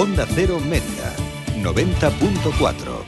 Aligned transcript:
Onda 0.00 0.24
Cero 0.34 0.58
Media, 0.60 1.12
90.4. 1.62 2.99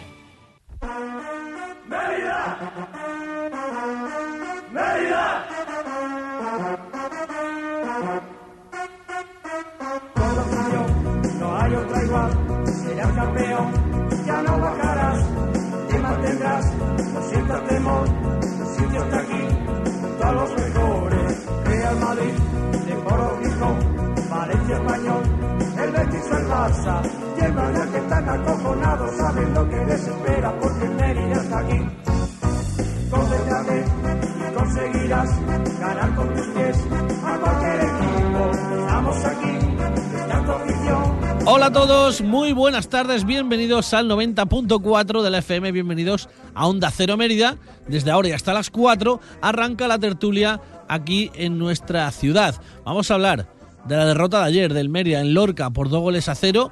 Hola 41.46 41.66
a 41.66 41.72
todos, 41.72 42.20
muy 42.20 42.52
buenas 42.52 42.88
tardes, 42.88 43.24
bienvenidos 43.24 43.94
al 43.94 44.08
90.4 44.08 45.22
de 45.22 45.30
la 45.30 45.38
FM, 45.38 45.70
bienvenidos 45.70 46.28
a 46.54 46.66
Onda 46.66 46.90
Cero 46.90 47.16
Mérida. 47.16 47.58
Desde 47.86 48.10
ahora 48.10 48.30
y 48.30 48.32
hasta 48.32 48.52
las 48.52 48.70
4 48.70 49.20
arranca 49.40 49.86
la 49.86 50.00
tertulia 50.00 50.60
aquí 50.88 51.30
en 51.34 51.58
nuestra 51.58 52.10
ciudad. 52.10 52.56
Vamos 52.84 53.10
a 53.10 53.14
hablar 53.14 53.61
de 53.86 53.96
la 53.96 54.06
derrota 54.06 54.40
de 54.40 54.46
ayer 54.46 54.74
del 54.74 54.88
Mérida 54.88 55.20
en 55.20 55.34
Lorca 55.34 55.70
por 55.70 55.88
dos 55.88 56.00
goles 56.00 56.28
a 56.28 56.34
cero, 56.34 56.70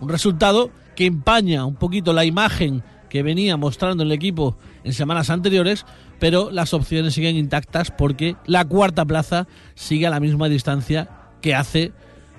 un 0.00 0.08
resultado 0.08 0.70
que 0.96 1.06
empaña 1.06 1.64
un 1.64 1.76
poquito 1.76 2.12
la 2.12 2.24
imagen 2.24 2.82
que 3.08 3.22
venía 3.22 3.56
mostrando 3.56 4.02
el 4.02 4.12
equipo 4.12 4.56
en 4.84 4.92
semanas 4.92 5.30
anteriores, 5.30 5.86
pero 6.18 6.50
las 6.50 6.74
opciones 6.74 7.14
siguen 7.14 7.36
intactas 7.36 7.90
porque 7.90 8.36
la 8.46 8.64
cuarta 8.64 9.04
plaza 9.04 9.46
sigue 9.74 10.06
a 10.06 10.10
la 10.10 10.20
misma 10.20 10.48
distancia 10.48 11.08
que 11.40 11.54
hace 11.54 11.92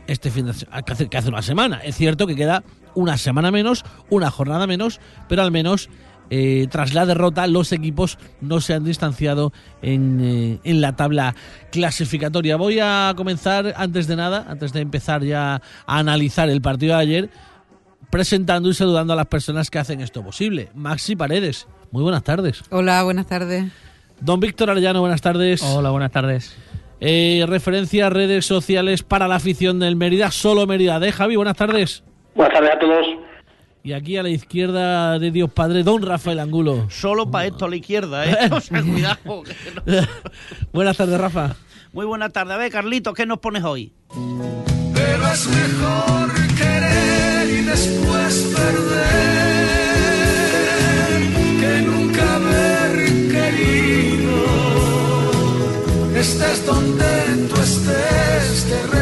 este 0.08 0.32
fin 0.32 0.48
de 0.48 1.10
que 1.10 1.18
hace 1.18 1.30
una 1.30 1.42
semana. 1.42 1.82
Es 1.84 1.96
cierto 1.96 2.28
que 2.28 2.36
queda 2.36 2.64
una 2.96 3.18
semana 3.18 3.52
menos, 3.52 3.86
una 4.10 4.32
jornada 4.32 4.68
menos, 4.68 5.00
pero 5.28 5.42
al 5.42 5.52
menos 5.52 5.90
eh, 6.30 6.68
tras 6.70 6.94
la 6.94 7.06
derrota 7.06 7.48
los 7.48 7.72
equipos 7.72 8.18
no 8.42 8.62
se 8.62 8.74
han 8.74 8.84
distanciado 8.84 9.52
en, 9.82 10.20
eh, 10.22 10.60
en 10.64 10.82
la 10.82 10.96
tabla 10.96 11.36
clasificatoria. 11.72 12.56
Voy 12.56 12.80
a 12.80 13.14
comenzar 13.16 13.74
antes 13.78 14.08
de 14.08 14.16
nada, 14.16 14.46
antes 14.48 14.74
de 14.74 14.82
empezar 14.82 15.24
ya 15.24 15.62
a 15.86 16.00
analizar 16.00 16.50
el 16.50 16.62
partido 16.62 16.96
de 16.96 17.02
ayer, 17.02 17.30
presentando 18.10 18.70
y 18.70 18.74
saludando 18.74 19.14
a 19.14 19.16
las 19.16 19.28
personas 19.28 19.70
que 19.70 19.80
hacen 19.80 20.02
esto 20.02 20.24
posible. 20.24 20.70
Maxi 20.76 21.16
Paredes, 21.16 21.68
muy 21.92 22.04
buenas 22.04 22.24
tardes. 22.24 22.64
Hola, 22.70 23.04
buenas 23.04 23.28
tardes. 23.28 23.66
Don 24.22 24.40
Víctor 24.40 24.70
Arellano, 24.70 25.00
buenas 25.00 25.22
tardes. 25.22 25.64
Hola, 25.64 25.92
buenas 25.92 26.12
tardes. 26.12 26.56
Eh, 27.02 27.46
referencia 27.48 28.08
a 28.08 28.10
redes 28.10 28.46
sociales 28.46 29.04
para 29.04 29.28
la 29.28 29.36
afición 29.36 29.80
del 29.80 29.96
Mérida, 29.96 30.32
solo 30.32 30.68
Mérida. 30.68 31.00
De 31.00 31.12
Javi, 31.12 31.38
buenas 31.38 31.56
tardes. 31.56 32.04
Buenas 32.36 32.54
tardes 32.54 32.72
a 32.76 32.80
todos. 32.80 33.08
Y 33.82 33.94
aquí 33.94 34.18
a 34.18 34.24
la 34.24 34.30
izquierda 34.30 35.18
de 35.20 35.32
Dios 35.32 35.50
Padre, 35.52 35.84
don 35.84 36.02
Rafael 36.02 36.40
Angulo. 36.40 36.88
Solo 36.90 37.32
para 37.32 37.46
esto 37.48 37.64
a 37.66 37.70
la 37.70 37.78
izquierda, 37.78 38.26
¿eh? 38.26 38.50
O 38.54 38.60
sea, 38.60 38.82
cuidado. 38.82 39.18
no- 39.26 39.44
buenas 40.74 40.98
tardes, 40.98 41.18
Rafa. 41.20 41.56
Muy 41.94 42.06
buena 42.06 42.30
tarde. 42.30 42.54
A 42.54 42.58
ver, 42.58 42.72
Carlitos, 42.72 43.14
¿qué 43.16 43.26
nos 43.26 43.40
pones 43.40 43.64
hoy? 43.64 43.94
Pero 44.94 45.28
es 45.32 45.48
mejor 45.48 46.30
querer 46.58 47.50
y 47.50 47.62
después 47.64 48.54
perder 48.56 49.10
que 51.60 51.82
nunca 51.88 52.36
haber 52.36 53.06
querido. 53.32 54.40
Estés 56.20 56.66
donde 56.66 57.48
tú 57.50 57.56
estés, 57.62 58.66
te 58.70 58.98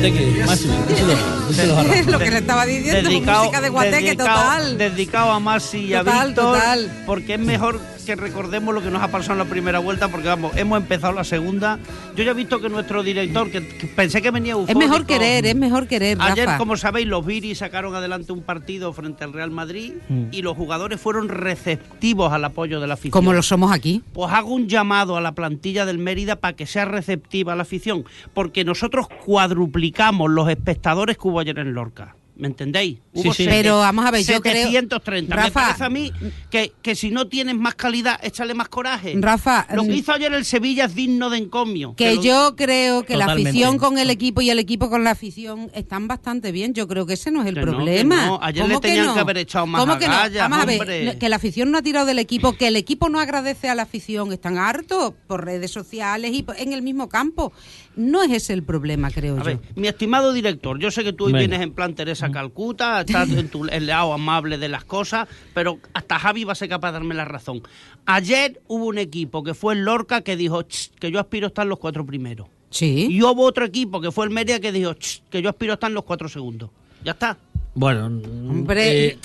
díselo, 0.00 1.16
díselo 1.48 1.76
Rafa. 1.76 2.10
Lo 2.10 2.18
que 2.18 2.30
le 2.30 2.38
estaba 2.38 2.66
diciendo, 2.66 3.10
música 3.10 3.60
de 3.60 3.68
guateque 3.68 4.06
dedicado, 4.06 4.28
total. 4.28 4.78
dedicado 4.78 5.32
a 5.32 5.40
Masi 5.40 5.78
y 5.78 5.94
a 5.94 6.04
Total, 6.04 6.28
Víctor. 6.28 6.54
total. 6.54 7.02
Porque 7.06 7.34
es 7.34 7.40
mejor 7.40 7.80
que 8.08 8.16
recordemos 8.16 8.74
lo 8.74 8.80
que 8.82 8.90
nos 8.90 9.02
ha 9.02 9.08
pasado 9.08 9.32
en 9.34 9.38
la 9.40 9.44
primera 9.44 9.80
vuelta, 9.80 10.08
porque 10.08 10.28
vamos, 10.28 10.56
hemos 10.56 10.80
empezado 10.80 11.12
la 11.12 11.24
segunda. 11.24 11.78
Yo 12.16 12.24
ya 12.24 12.30
he 12.30 12.34
visto 12.34 12.58
que 12.58 12.70
nuestro 12.70 13.02
director, 13.02 13.50
que, 13.50 13.68
que 13.68 13.86
pensé 13.86 14.22
que 14.22 14.30
venía 14.30 14.54
Es 14.54 14.58
eufórico. 14.60 14.78
mejor 14.80 15.04
querer, 15.04 15.44
es 15.44 15.54
mejor 15.54 15.86
querer, 15.86 16.16
Ayer, 16.18 16.46
Rafa. 16.46 16.56
como 16.58 16.78
sabéis, 16.78 17.06
los 17.06 17.26
Viris 17.26 17.58
sacaron 17.58 17.94
adelante 17.94 18.32
un 18.32 18.40
partido 18.40 18.94
frente 18.94 19.24
al 19.24 19.34
Real 19.34 19.50
Madrid 19.50 19.92
Mm. 20.08 20.28
y 20.32 20.40
los 20.40 20.56
jugadores 20.56 20.98
fueron 20.98 21.28
receptivos 21.28 22.32
al 22.32 22.44
apoyo 22.46 22.80
de 22.80 22.86
la 22.86 22.94
afición. 22.94 23.10
Como 23.12 23.34
lo 23.34 23.42
somos 23.42 23.72
aquí. 23.72 24.02
Pues 24.14 24.32
hago 24.32 24.54
un 24.54 24.68
llamado 24.68 25.18
a 25.18 25.20
la 25.20 25.32
plantilla 25.32 25.84
del 25.84 25.98
Mérida 25.98 26.36
para 26.36 26.56
que 26.56 26.64
sea 26.64 26.86
receptiva 26.86 27.52
a 27.52 27.56
la 27.56 27.62
afición, 27.62 28.04
porque 28.32 28.64
nosotros 28.64 29.06
cuadruplicamos 29.26 30.30
los 30.30 30.48
espectadores 30.48 31.18
que 31.18 31.28
hubo 31.28 31.40
ayer 31.40 31.58
en 31.58 31.74
Lorca. 31.74 32.14
¿Me 32.38 32.46
entendéis? 32.46 32.98
Hubo 33.12 33.32
sí. 33.34 33.42
sete- 33.44 33.50
Pero 33.50 33.78
vamos 33.80 34.06
a 34.06 34.12
ver, 34.12 34.24
yo 34.24 34.40
creo- 34.40 34.68
730. 34.68 35.34
Me 35.34 35.42
Rafa. 35.42 35.60
parece 35.60 35.84
a 35.84 35.88
mí 35.88 36.12
que, 36.50 36.72
que 36.82 36.94
si 36.94 37.10
no 37.10 37.26
tienes 37.26 37.56
más 37.56 37.74
calidad, 37.74 38.18
échale 38.22 38.54
más 38.54 38.68
coraje. 38.68 39.14
Rafa, 39.18 39.66
Lo 39.74 39.82
que 39.82 39.88
mm, 39.90 39.94
hizo 39.94 40.12
ayer 40.12 40.32
el 40.32 40.44
Sevilla 40.44 40.84
es 40.84 40.94
digno 40.94 41.30
de 41.30 41.38
encomio. 41.38 41.94
Que 41.96 42.14
lo- 42.14 42.22
yo 42.22 42.54
creo 42.56 43.02
que 43.02 43.16
la 43.16 43.24
afición 43.26 43.76
con 43.78 43.98
el 43.98 44.08
equipo 44.10 44.40
y 44.40 44.50
el 44.50 44.60
equipo 44.60 44.88
con 44.88 45.02
la 45.02 45.10
afición 45.10 45.68
están 45.74 46.06
bastante 46.06 46.52
bien. 46.52 46.74
Yo 46.74 46.86
creo 46.86 47.06
que 47.06 47.14
ese 47.14 47.32
no 47.32 47.42
es 47.42 47.48
el 47.48 47.54
Que 47.54 47.60
no, 47.62 47.66
problema. 47.72 48.20
que 48.20 48.26
no. 48.26 48.38
Ayer 48.40 48.62
¿Cómo 48.62 48.74
le 48.74 48.80
tenían 48.80 49.06
no? 49.06 49.14
que 49.14 49.20
haber 49.20 49.38
echado 49.38 49.66
más 49.66 49.80
¿Cómo 49.80 49.98
que 49.98 50.06
no? 50.06 50.12
agallas, 50.12 50.48
Vamos 50.48 50.62
a 50.62 50.66
ver, 50.66 51.18
que 51.18 51.28
la 51.28 51.36
afición 51.36 51.72
no 51.72 51.78
ha 51.78 51.82
tirado 51.82 52.06
del 52.06 52.20
equipo, 52.20 52.52
que 52.52 52.68
el 52.68 52.76
equipo 52.76 53.08
no 53.08 53.18
agradece 53.18 53.68
a 53.68 53.74
la 53.74 53.82
afición. 53.82 54.32
Están 54.32 54.58
hartos 54.58 55.12
por 55.26 55.44
redes 55.44 55.72
sociales 55.72 56.30
y 56.32 56.46
en 56.56 56.72
el 56.72 56.82
mismo 56.82 57.08
campo. 57.08 57.52
No 57.98 58.22
es 58.22 58.30
ese 58.30 58.52
el 58.52 58.62
problema, 58.62 59.10
creo 59.10 59.34
A 59.34 59.38
yo. 59.38 59.44
ver, 59.44 59.58
mi 59.74 59.88
estimado 59.88 60.32
director, 60.32 60.78
yo 60.78 60.90
sé 60.92 61.02
que 61.02 61.12
tú 61.12 61.24
hoy 61.24 61.32
Venga. 61.32 61.40
vienes 61.48 61.60
en 61.62 61.72
plan 61.72 61.94
Teresa 61.94 62.30
Calcuta, 62.30 63.00
estás 63.00 63.28
en 63.30 63.48
tu 63.48 63.64
el 63.66 63.86
lado 63.88 64.12
amable 64.12 64.56
de 64.56 64.68
las 64.68 64.84
cosas, 64.84 65.26
pero 65.52 65.78
hasta 65.94 66.18
Javi 66.18 66.44
va 66.44 66.52
a 66.52 66.54
ser 66.54 66.68
capaz 66.68 66.88
de 66.88 66.92
darme 67.00 67.14
la 67.16 67.24
razón. 67.24 67.60
Ayer 68.06 68.60
hubo 68.68 68.86
un 68.86 68.98
equipo 68.98 69.42
que 69.42 69.52
fue 69.52 69.74
el 69.74 69.84
Lorca 69.84 70.20
que 70.22 70.36
dijo 70.36 70.62
"Ch, 70.62 70.92
que 71.00 71.10
yo 71.10 71.18
aspiro 71.18 71.46
a 71.46 71.48
estar 71.48 71.64
en 71.64 71.70
los 71.70 71.78
cuatro 71.80 72.06
primeros. 72.06 72.46
Sí. 72.70 73.08
Y 73.10 73.20
hubo 73.22 73.42
otro 73.44 73.64
equipo 73.64 74.00
que 74.00 74.12
fue 74.12 74.26
el 74.26 74.30
Mérida 74.30 74.60
que 74.60 74.70
dijo 74.70 74.92
"Ch, 74.94 75.22
que 75.28 75.42
yo 75.42 75.50
aspiro 75.50 75.72
a 75.72 75.74
estar 75.74 75.90
en 75.90 75.94
los 75.94 76.04
cuatro 76.04 76.28
segundos. 76.28 76.70
Ya 77.04 77.12
está. 77.12 77.36
Bueno, 77.74 78.08
mm, 78.10 78.50
Hombre. 78.50 79.06
eh, 79.06 79.18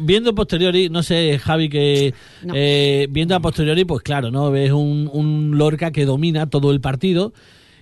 viendo 0.00 0.30
a 0.30 0.34
posteriori, 0.34 0.88
no 0.88 1.02
sé, 1.02 1.38
Javi, 1.38 1.68
que 1.68 2.14
No. 2.42 2.52
eh, 2.56 3.06
viendo 3.10 3.34
a 3.36 3.40
posteriori, 3.40 3.84
pues 3.84 4.02
claro, 4.02 4.30
¿no? 4.30 4.50
Ves 4.50 4.72
un, 4.72 5.08
un 5.12 5.58
Lorca 5.58 5.90
que 5.92 6.04
domina 6.04 6.48
todo 6.48 6.70
el 6.72 6.80
partido. 6.80 7.32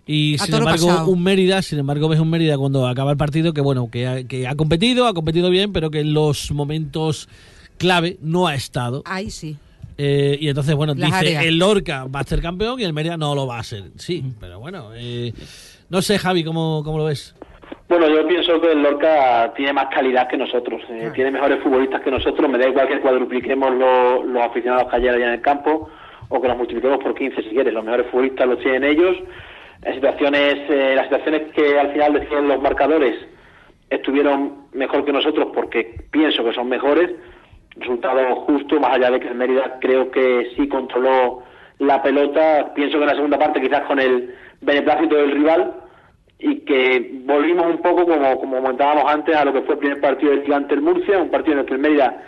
Y 0.06 0.34
A 0.34 0.38
sin 0.46 0.54
embargo, 0.56 0.86
pasado. 0.88 1.08
un 1.10 1.22
Mérida, 1.22 1.62
sin 1.62 1.78
embargo, 1.78 2.08
ves 2.08 2.18
un 2.20 2.28
Mérida 2.30 2.58
cuando 2.58 2.86
acaba 2.88 3.12
el 3.12 3.16
partido 3.16 3.52
que, 3.52 3.60
bueno, 3.60 3.88
que 3.90 4.06
ha, 4.06 4.24
que 4.24 4.46
ha 4.48 4.54
competido, 4.56 5.06
ha 5.06 5.14
competido 5.14 5.48
bien, 5.50 5.72
pero 5.72 5.90
que 5.90 6.00
en 6.00 6.12
los 6.12 6.50
momentos 6.50 7.28
clave 7.78 8.16
no 8.20 8.46
ha 8.46 8.54
estado. 8.54 9.02
Ahí 9.06 9.30
sí. 9.30 9.56
Eh, 9.98 10.38
y 10.40 10.48
entonces, 10.48 10.74
bueno, 10.74 10.94
Las 10.96 11.06
dice, 11.10 11.18
áreas. 11.36 11.44
el 11.44 11.58
Lorca 11.58 12.06
va 12.06 12.20
a 12.20 12.24
ser 12.24 12.40
campeón 12.42 12.80
y 12.80 12.84
el 12.84 12.92
Mérida 12.92 13.16
no 13.16 13.34
lo 13.34 13.46
va 13.46 13.58
a 13.58 13.62
ser. 13.62 13.84
Sí, 13.96 14.24
pero 14.40 14.58
bueno, 14.58 14.88
eh, 14.94 15.32
no 15.90 16.02
sé, 16.02 16.18
Javi, 16.18 16.42
¿cómo, 16.42 16.82
cómo 16.84 16.98
lo 16.98 17.04
ves? 17.04 17.34
Bueno, 17.88 18.08
yo 18.08 18.26
pienso 18.26 18.60
que 18.60 18.72
el 18.72 18.82
Lorca 18.82 19.52
tiene 19.54 19.72
más 19.74 19.86
calidad 19.94 20.26
que 20.28 20.36
nosotros, 20.38 20.80
eh, 20.90 21.10
tiene 21.14 21.30
mejores 21.30 21.62
futbolistas 21.62 22.00
que 22.02 22.10
nosotros. 22.10 22.50
Me 22.50 22.58
da 22.58 22.68
igual 22.68 22.88
que 22.88 23.00
cuadrupliquemos 23.00 23.70
lo- 23.76 24.24
los 24.24 24.42
aficionados 24.42 24.88
que 24.90 24.96
hay 24.96 25.08
allá 25.08 25.26
en 25.26 25.32
el 25.34 25.40
campo 25.42 25.88
o 26.28 26.40
que 26.40 26.48
los 26.48 26.56
multipliquemos 26.56 26.98
por 27.02 27.14
15 27.14 27.42
si 27.42 27.50
quieres. 27.50 27.72
Los 27.74 27.84
mejores 27.84 28.06
futbolistas 28.10 28.48
los 28.48 28.58
tienen 28.60 28.84
ellos. 28.84 29.16
En 29.82 29.94
situaciones, 29.94 30.54
eh, 30.68 30.94
las 30.94 31.04
situaciones 31.04 31.52
que 31.52 31.78
al 31.78 31.92
final 31.92 32.12
deciden 32.12 32.48
los 32.48 32.62
marcadores 32.62 33.16
estuvieron 33.90 34.66
mejor 34.72 35.04
que 35.04 35.12
nosotros 35.12 35.48
porque 35.52 36.04
pienso 36.10 36.44
que 36.44 36.52
son 36.52 36.68
mejores. 36.68 37.10
Resultado 37.76 38.36
justo, 38.36 38.78
más 38.78 38.94
allá 38.94 39.10
de 39.10 39.20
que 39.20 39.28
el 39.28 39.34
Mérida 39.34 39.78
creo 39.80 40.10
que 40.10 40.52
sí 40.56 40.68
controló 40.68 41.42
la 41.78 42.02
pelota. 42.02 42.72
Pienso 42.74 42.98
que 42.98 43.04
en 43.04 43.10
la 43.10 43.14
segunda 43.14 43.38
parte 43.38 43.60
quizás 43.60 43.82
con 43.82 43.98
el 43.98 44.34
beneplácito 44.60 45.16
del 45.16 45.32
rival 45.32 45.74
y 46.38 46.60
que 46.60 47.10
volvimos 47.24 47.66
un 47.66 47.78
poco, 47.78 48.06
como, 48.06 48.38
como 48.38 48.56
comentábamos 48.56 49.04
antes, 49.12 49.34
a 49.34 49.44
lo 49.44 49.52
que 49.52 49.62
fue 49.62 49.74
el 49.74 49.80
primer 49.80 50.00
partido 50.00 50.32
del 50.32 50.42
Gigante 50.42 50.74
el 50.74 50.82
Murcia, 50.82 51.18
un 51.18 51.30
partido 51.30 51.54
en 51.54 51.60
el 51.60 51.66
que 51.66 51.74
el 51.74 51.80
Mérida 51.80 52.22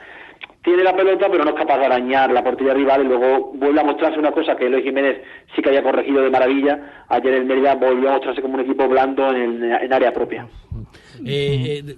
tiene 0.65 0.83
la 0.83 0.97
pelota 0.97 1.27
pero 1.31 1.45
no 1.45 1.51
es 1.51 1.57
capaz 1.57 1.79
de 1.79 1.85
arañar 1.87 2.33
la 2.33 2.43
portería 2.43 2.73
rival 2.75 3.03
y 3.05 3.09
luego 3.09 3.53
vuelve 3.55 3.81
a 3.81 3.85
mostrarse 3.85 4.19
una 4.19 4.33
cosa 4.33 4.57
que 4.57 4.67
Eloy 4.67 4.83
Jiménez 4.83 5.19
sí 5.55 5.61
que 5.63 5.69
había 5.69 5.83
corregido 5.83 6.23
de 6.23 6.31
maravilla. 6.31 7.05
Ayer 7.09 7.35
el 7.35 7.45
Mérida 7.45 7.75
volvió 7.75 8.09
a 8.09 8.13
mostrarse 8.13 8.41
como 8.43 8.55
un 8.55 8.61
equipo 8.61 8.89
blando 8.89 9.31
en, 9.31 9.63
el- 9.63 9.73
en 9.83 9.93
área 9.93 10.13
propia. 10.13 10.49
Eh, 11.25 11.83
eh, 11.87 11.97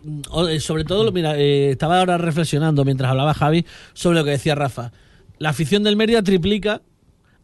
eh, 0.50 0.60
sobre 0.60 0.84
todo, 0.84 1.10
mira, 1.12 1.36
eh, 1.38 1.70
estaba 1.70 2.00
ahora 2.00 2.18
reflexionando 2.18 2.84
mientras 2.84 3.10
hablaba 3.10 3.34
Javi 3.34 3.64
sobre 3.94 4.18
lo 4.18 4.24
que 4.24 4.30
decía 4.32 4.54
Rafa. 4.54 4.90
La 5.38 5.50
afición 5.50 5.82
del 5.82 5.96
Mérida 5.96 6.22
triplica 6.22 6.82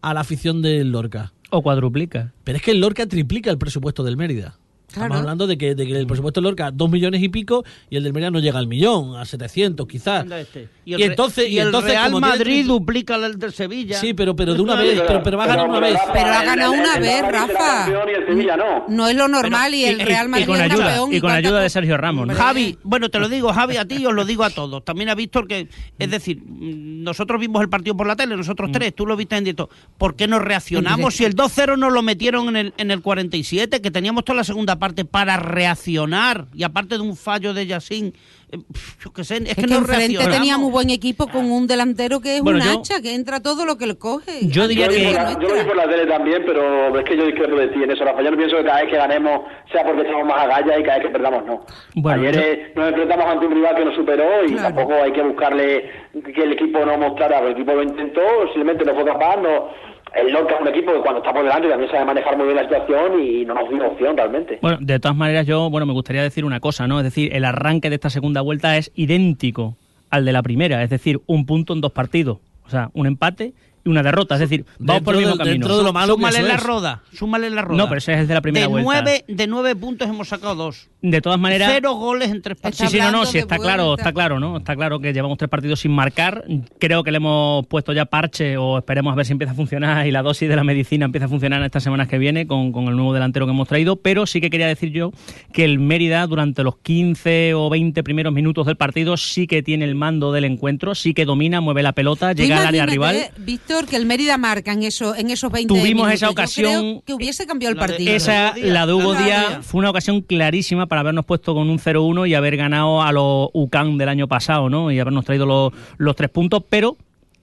a 0.02 0.14
la 0.14 0.20
afición 0.20 0.60
del 0.62 0.90
Lorca. 0.92 1.32
O 1.50 1.62
cuadruplica. 1.62 2.32
Pero 2.44 2.56
es 2.56 2.62
que 2.62 2.70
el 2.72 2.80
Lorca 2.80 3.06
triplica 3.06 3.50
el 3.50 3.58
presupuesto 3.58 4.02
del 4.02 4.16
Mérida. 4.16 4.54
Estamos 4.92 5.18
hablando 5.18 5.46
de 5.46 5.56
que, 5.56 5.74
de 5.74 5.86
que 5.86 5.98
el 5.98 6.06
presupuesto 6.06 6.40
de 6.40 6.44
Lorca, 6.44 6.70
dos 6.70 6.90
millones 6.90 7.22
y 7.22 7.28
pico, 7.28 7.64
y 7.88 7.96
el 7.96 8.04
del 8.04 8.12
Mérida 8.12 8.30
no 8.30 8.40
llega 8.40 8.58
al 8.58 8.66
millón, 8.66 9.16
a 9.16 9.24
700 9.24 9.86
quizás. 9.86 10.30
Este. 10.30 10.68
Y, 10.84 10.94
el 10.94 11.02
entonces, 11.02 11.48
y 11.48 11.58
el 11.58 11.66
entonces, 11.66 11.92
Real 11.92 12.10
tiene 12.10 12.26
Madrid 12.26 12.66
duplica 12.66 13.16
el 13.16 13.38
del 13.38 13.52
Sevilla. 13.52 13.98
Sí, 13.98 14.14
pero, 14.14 14.34
pero 14.36 14.54
de 14.54 14.60
una 14.60 14.74
vez, 14.74 15.00
pero, 15.06 15.22
pero 15.22 15.38
va 15.38 15.44
a 15.44 15.46
ganar 15.46 15.68
una 15.68 15.80
vez. 15.80 15.98
Pero 16.12 16.26
ha 16.26 16.44
ganado 16.44 16.72
una 16.72 16.98
vez, 16.98 17.22
Rafa. 17.22 17.88
Y 17.88 18.92
no. 18.92 19.08
Es 19.08 19.16
lo 19.16 19.28
normal 19.28 19.74
y 19.74 19.84
el 19.84 20.00
y- 20.00 20.04
Real 20.04 20.26
y 20.26 20.30
Madrid 20.30 20.46
con 20.46 20.56
es 20.56 20.62
ayuda, 20.62 20.84
campeón. 20.84 21.12
y 21.14 21.20
con 21.20 21.30
ayuda 21.30 21.60
de 21.60 21.70
Sergio 21.70 21.96
Ramos, 21.96 22.26
¿no? 22.26 22.34
Javi, 22.34 22.78
bueno, 22.82 23.08
te 23.08 23.18
lo 23.18 23.28
digo, 23.28 23.52
Javi, 23.52 23.76
a 23.76 23.84
ti 23.84 23.96
y 23.96 24.06
os 24.06 24.14
lo 24.14 24.24
digo 24.24 24.44
a 24.44 24.50
todos. 24.50 24.84
También 24.84 25.08
a 25.08 25.14
Víctor, 25.14 25.46
que 25.46 25.68
es 25.98 26.10
decir, 26.10 26.42
mm, 26.42 27.02
nosotros 27.02 27.40
vimos 27.40 27.62
el 27.62 27.68
partido 27.68 27.96
por 27.96 28.06
la 28.06 28.16
tele, 28.16 28.36
nosotros 28.36 28.70
tres, 28.72 28.94
tú 28.94 29.06
lo 29.06 29.16
viste 29.16 29.36
en 29.36 29.44
directo. 29.44 29.70
¿Por 29.98 30.16
qué 30.16 30.26
no 30.26 30.38
reaccionamos? 30.38 31.14
Si 31.14 31.24
el 31.24 31.34
2-0 31.34 31.76
nos 31.78 31.92
lo 31.92 32.02
metieron 32.02 32.48
en 32.48 32.56
el, 32.56 32.74
en 32.76 32.90
el 32.90 33.00
47, 33.00 33.80
que 33.80 33.90
teníamos 33.90 34.24
toda 34.24 34.36
la 34.36 34.44
segunda 34.44 34.76
parte 34.76 34.81
para 35.10 35.36
reaccionar, 35.36 36.46
y 36.54 36.64
aparte 36.64 36.96
de 36.96 37.00
un 37.02 37.16
fallo 37.16 37.54
de 37.54 37.66
Yacine, 37.66 38.12
eh, 38.50 38.58
yo 39.02 39.12
qué 39.12 39.22
sé, 39.24 39.36
es, 39.36 39.40
Es 39.50 39.54
que, 39.54 39.62
que 39.62 39.66
no 39.68 39.76
enfrente 39.78 39.98
reaccionamos. 40.08 40.36
tenía 40.36 40.58
muy 40.58 40.70
buen 40.72 40.90
equipo 40.90 41.28
con 41.28 41.50
un 41.50 41.66
delantero 41.68 42.20
que 42.20 42.36
es 42.38 42.42
Bueno, 42.42 42.58
un 42.58 42.64
yo- 42.64 42.80
hacha, 42.80 43.00
que 43.00 43.14
entra 43.14 43.40
todo 43.40 43.64
lo 43.64 43.78
que 43.78 43.86
le 43.86 43.96
coge. 43.96 44.46
Yo 44.48 44.66
diría 44.66 44.86
Yo 44.86 44.92
que- 44.92 45.12
la- 45.12 45.32
yo 45.40 45.48
lo 45.48 45.54
vi 45.54 45.60
por 45.62 45.76
la 45.76 45.84
tele 45.88 46.06
también, 46.06 46.42
pero 46.44 46.98
es 46.98 47.04
que 47.04 47.16
yo 47.16 47.24
discrepo 47.26 47.56
de 47.56 47.68
ti 47.68 47.82
en 47.82 47.90
eso, 47.92 48.04
Rafa. 48.04 48.22
Yo 48.22 48.30
no 48.32 48.36
pienso 48.36 48.56
que 48.56 48.64
cada 48.64 48.80
vez 48.82 48.90
que 48.90 48.96
ganemos 48.96 49.40
sea 49.70 49.84
porque 49.84 50.02
estamos 50.02 50.26
más 50.26 50.42
agallas 50.42 50.80
y 50.80 50.82
cada 50.82 50.98
vez 50.98 51.06
que 51.06 51.12
perdamos 51.12 51.46
no. 51.46 51.64
Bueno, 51.94 52.22
Ayer 52.28 52.34
yo- 52.74 52.80
nos 52.80 52.88
enfrentamos 52.90 53.26
ante 53.26 53.46
un 53.46 53.54
rival 53.54 53.76
que 53.76 53.84
nos 53.84 53.94
superó 53.94 54.44
y 54.44 54.52
Claro. 54.52 54.74
tampoco 54.74 54.94
hay 55.02 55.12
que 55.12 55.22
buscarle 55.22 55.90
que 56.34 56.42
el 56.42 56.52
equipo 56.52 56.84
no 56.84 56.98
mostrara, 56.98 57.38
el 57.38 57.52
equipo 57.52 57.72
lo 57.72 57.82
intentó, 57.84 58.20
simplemente 58.52 58.84
no 58.84 58.94
fue 58.96 59.04
capaz, 59.04 59.36
no... 59.36 59.91
El 60.14 60.32
Lorca 60.32 60.54
es 60.54 60.60
un 60.60 60.68
equipo 60.68 60.92
que 60.92 61.00
cuando 61.00 61.20
está 61.20 61.32
por 61.32 61.42
delante 61.42 61.68
también 61.68 61.90
sabe 61.90 62.04
manejar 62.04 62.36
muy 62.36 62.46
bien 62.46 62.56
la 62.56 62.64
situación 62.64 63.20
y 63.20 63.44
no 63.44 63.54
nos 63.54 63.68
dio 63.70 63.86
opción 63.86 64.16
realmente. 64.16 64.58
Bueno, 64.60 64.78
de 64.80 65.00
todas 65.00 65.16
maneras, 65.16 65.46
yo, 65.46 65.70
bueno, 65.70 65.86
me 65.86 65.92
gustaría 65.92 66.22
decir 66.22 66.44
una 66.44 66.60
cosa, 66.60 66.86
¿no? 66.86 66.98
Es 66.98 67.04
decir, 67.04 67.34
el 67.34 67.44
arranque 67.44 67.88
de 67.88 67.94
esta 67.94 68.10
segunda 68.10 68.40
vuelta 68.40 68.76
es 68.76 68.92
idéntico 68.94 69.76
al 70.10 70.24
de 70.24 70.32
la 70.32 70.42
primera, 70.42 70.82
es 70.82 70.90
decir, 70.90 71.20
un 71.26 71.46
punto 71.46 71.72
en 71.72 71.80
dos 71.80 71.92
partidos. 71.92 72.38
O 72.66 72.70
sea, 72.70 72.90
un 72.92 73.06
empate 73.06 73.54
y 73.84 73.88
una 73.90 74.02
derrota. 74.02 74.34
Es 74.34 74.40
decir, 74.40 74.64
vamos 74.78 75.02
por 75.02 75.14
el 75.14 75.20
mismo 75.20 75.32
de- 75.34 75.38
camino. 75.38 75.52
dentro 75.54 75.78
de 75.78 75.84
lo 75.84 75.92
malo 75.92 76.14
que 76.16 76.20
súmale 76.20 76.38
eso 76.38 76.48
la 76.48 76.54
es. 76.54 76.62
roda, 76.62 77.02
súmale 77.12 77.50
la 77.50 77.62
roda. 77.62 77.76
No, 77.78 77.88
pero 77.88 77.98
ese 77.98 78.12
es 78.14 78.20
el 78.20 78.28
de 78.28 78.34
la 78.34 78.40
primera 78.40 78.66
de 78.66 78.68
vuelta. 78.68 78.84
Nueve, 79.02 79.24
de 79.28 79.46
nueve 79.46 79.76
puntos 79.76 80.08
hemos 80.08 80.28
sacado 80.28 80.54
dos. 80.54 80.88
De 81.00 81.20
todas 81.20 81.38
maneras. 81.38 81.70
Cero 81.74 81.94
goles 81.94 82.30
en 82.30 82.42
tres 82.42 82.56
Está 82.56 82.70
Sí, 82.70 82.82
partidos. 82.84 82.92
sí, 82.92 82.98
no, 83.12 83.18
no, 83.18 83.26
sí, 83.26 83.32
de 83.34 83.38
está 83.40 83.58
claro, 83.58 83.94
está 83.96 84.12
claro, 84.12 84.38
¿no? 84.38 84.58
Está 84.58 84.76
claro 84.76 85.00
que 85.00 85.12
llevamos 85.12 85.36
tres 85.38 85.50
partidos 85.50 85.80
sin 85.80 85.90
marcar. 85.90 86.44
Creo 86.78 87.02
que 87.02 87.10
le 87.10 87.16
hemos 87.16 87.66
puesto 87.66 87.92
ya 87.92 88.04
parche 88.04 88.56
o 88.56 88.78
esperemos 88.78 89.12
a 89.12 89.16
ver 89.16 89.26
si 89.26 89.32
empieza 89.32 89.52
a 89.52 89.56
funcionar 89.56 90.06
y 90.06 90.12
la 90.12 90.22
dosis 90.22 90.48
de 90.48 90.54
la 90.54 90.62
medicina 90.64 91.04
empieza 91.06 91.26
a 91.26 91.28
funcionar 91.28 91.58
en 91.60 91.66
estas 91.66 91.82
semanas 91.82 92.06
que 92.06 92.18
viene 92.18 92.46
con, 92.46 92.70
con 92.70 92.86
el 92.86 92.94
nuevo 92.94 93.12
delantero 93.12 93.46
que 93.46 93.52
hemos 93.52 93.66
traído. 93.66 93.96
Pero 93.96 94.26
sí 94.26 94.40
que 94.40 94.48
quería 94.50 94.68
decir 94.68 94.90
yo 94.92 95.10
que 95.52 95.64
el 95.64 95.80
Mérida 95.80 96.24
durante 96.28 96.62
los 96.62 96.76
15 96.76 97.54
o 97.54 97.68
20 97.68 98.02
primeros 98.04 98.32
minutos 98.32 98.66
del 98.66 98.76
partido 98.76 99.16
sí 99.16 99.48
que 99.48 99.62
tiene 99.62 99.84
el 99.84 99.96
mando 99.96 100.30
del 100.30 100.44
encuentro, 100.44 100.94
sí 100.94 101.14
que 101.14 101.24
domina, 101.24 101.60
mueve 101.60 101.82
la 101.82 101.92
pelota, 101.94 102.32
llega 102.32 102.60
al 102.60 102.66
área 102.68 102.86
rival. 102.86 103.16
Víctor, 103.38 103.71
que 103.88 103.96
el 103.96 104.06
Mérida 104.06 104.38
marca 104.38 104.72
en, 104.72 104.82
eso, 104.84 105.14
en 105.16 105.30
esos 105.30 105.50
20 105.50 105.68
Tuvimos 105.68 105.86
minutos. 106.06 106.12
esa 106.14 106.26
Yo 106.26 106.32
ocasión- 106.32 106.80
creo 106.82 107.02
que 107.04 107.14
hubiese 107.14 107.46
cambiado 107.46 107.72
el 107.72 107.78
La 107.78 107.86
de- 107.86 107.92
partido. 107.92 108.14
Esa, 108.14 108.54
la 108.56 108.86
de 108.86 108.92
Hugo 108.92 109.14
Díaz, 109.14 109.48
Díaz. 109.48 109.66
fue 109.66 109.78
una 109.80 109.90
ocasión 109.90 110.20
clarísima 110.20 110.86
para 110.86 111.00
habernos 111.00 111.24
puesto 111.24 111.54
con 111.54 111.68
un 111.68 111.78
0-1 111.78 112.26
y 112.28 112.34
haber 112.34 112.56
ganado 112.56 113.02
a 113.02 113.10
los 113.12 113.48
UCAN 113.52 113.98
del 113.98 114.08
año 114.08 114.28
pasado, 114.28 114.70
¿no? 114.70 114.90
Y 114.92 114.98
habernos 115.00 115.24
traído 115.24 115.46
los, 115.46 115.72
los 115.98 116.14
tres 116.16 116.30
puntos, 116.30 116.62
pero 116.68 116.96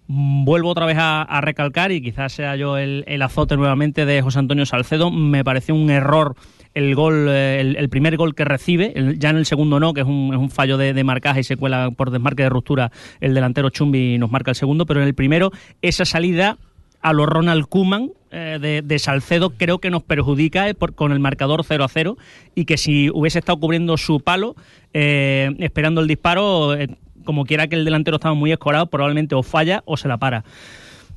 vuelvo 0.07 0.69
otra 0.69 0.85
vez 0.85 0.97
a, 0.97 1.21
a 1.21 1.41
recalcar 1.41 1.91
y 1.91 2.01
quizás 2.01 2.33
sea 2.33 2.55
yo 2.55 2.77
el, 2.77 3.03
el 3.07 3.21
azote 3.21 3.55
nuevamente 3.57 4.05
de 4.05 4.21
José 4.21 4.39
Antonio 4.39 4.65
Salcedo. 4.65 5.11
Me 5.11 5.43
pareció 5.43 5.75
un 5.75 5.89
error 5.91 6.35
el 6.73 6.95
gol, 6.95 7.27
eh, 7.29 7.59
el, 7.77 7.89
primer 7.89 8.15
gol 8.17 8.35
que 8.35 8.45
recibe, 8.45 8.93
el- 8.95 9.19
ya 9.19 9.29
en 9.31 9.37
el 9.37 9.45
segundo 9.45 9.79
no, 9.79 9.93
que 9.93 10.01
es 10.01 10.07
un, 10.07 10.31
es 10.33 10.39
un 10.39 10.49
fallo 10.49 10.77
de, 10.77 10.93
de 10.93 11.03
marcaje 11.03 11.39
y 11.41 11.43
se 11.43 11.57
cuela 11.57 11.91
por 11.91 12.11
desmarque 12.11 12.43
de 12.43 12.49
ruptura 12.49 12.91
el 13.21 13.33
delantero 13.33 13.69
Chumbi 13.69 14.17
nos 14.17 14.31
marca 14.31 14.51
el 14.51 14.55
segundo, 14.55 14.85
pero 14.85 15.01
en 15.01 15.07
el 15.07 15.13
primero 15.15 15.51
esa 15.81 16.05
salida 16.05 16.57
a 17.01 17.13
lo 17.13 17.25
Ronald 17.25 17.65
Kuman 17.67 18.11
de, 18.31 18.83
de 18.83 18.99
Salcedo 18.99 19.51
creo 19.51 19.79
que 19.79 19.89
nos 19.89 20.03
perjudica 20.03 20.69
eh, 20.69 20.75
con 20.75 21.11
el 21.11 21.19
marcador 21.19 21.63
0 21.65 21.83
a 21.83 21.87
0 21.87 22.17
y 22.53 22.65
que 22.65 22.77
si 22.77 23.09
hubiese 23.09 23.39
estado 23.39 23.59
cubriendo 23.59 23.97
su 23.97 24.19
palo 24.19 24.55
eh, 24.93 25.49
esperando 25.59 26.01
el 26.01 26.07
disparo 26.07 26.75
eh, 26.75 26.89
como 27.23 27.45
quiera 27.45 27.67
que 27.67 27.75
el 27.75 27.85
delantero 27.85 28.17
estaba 28.17 28.35
muy 28.35 28.51
escorado 28.51 28.87
probablemente 28.87 29.33
o 29.33 29.41
falla 29.43 29.81
o 29.85 29.97
se 29.97 30.07
la 30.07 30.17
para 30.17 30.43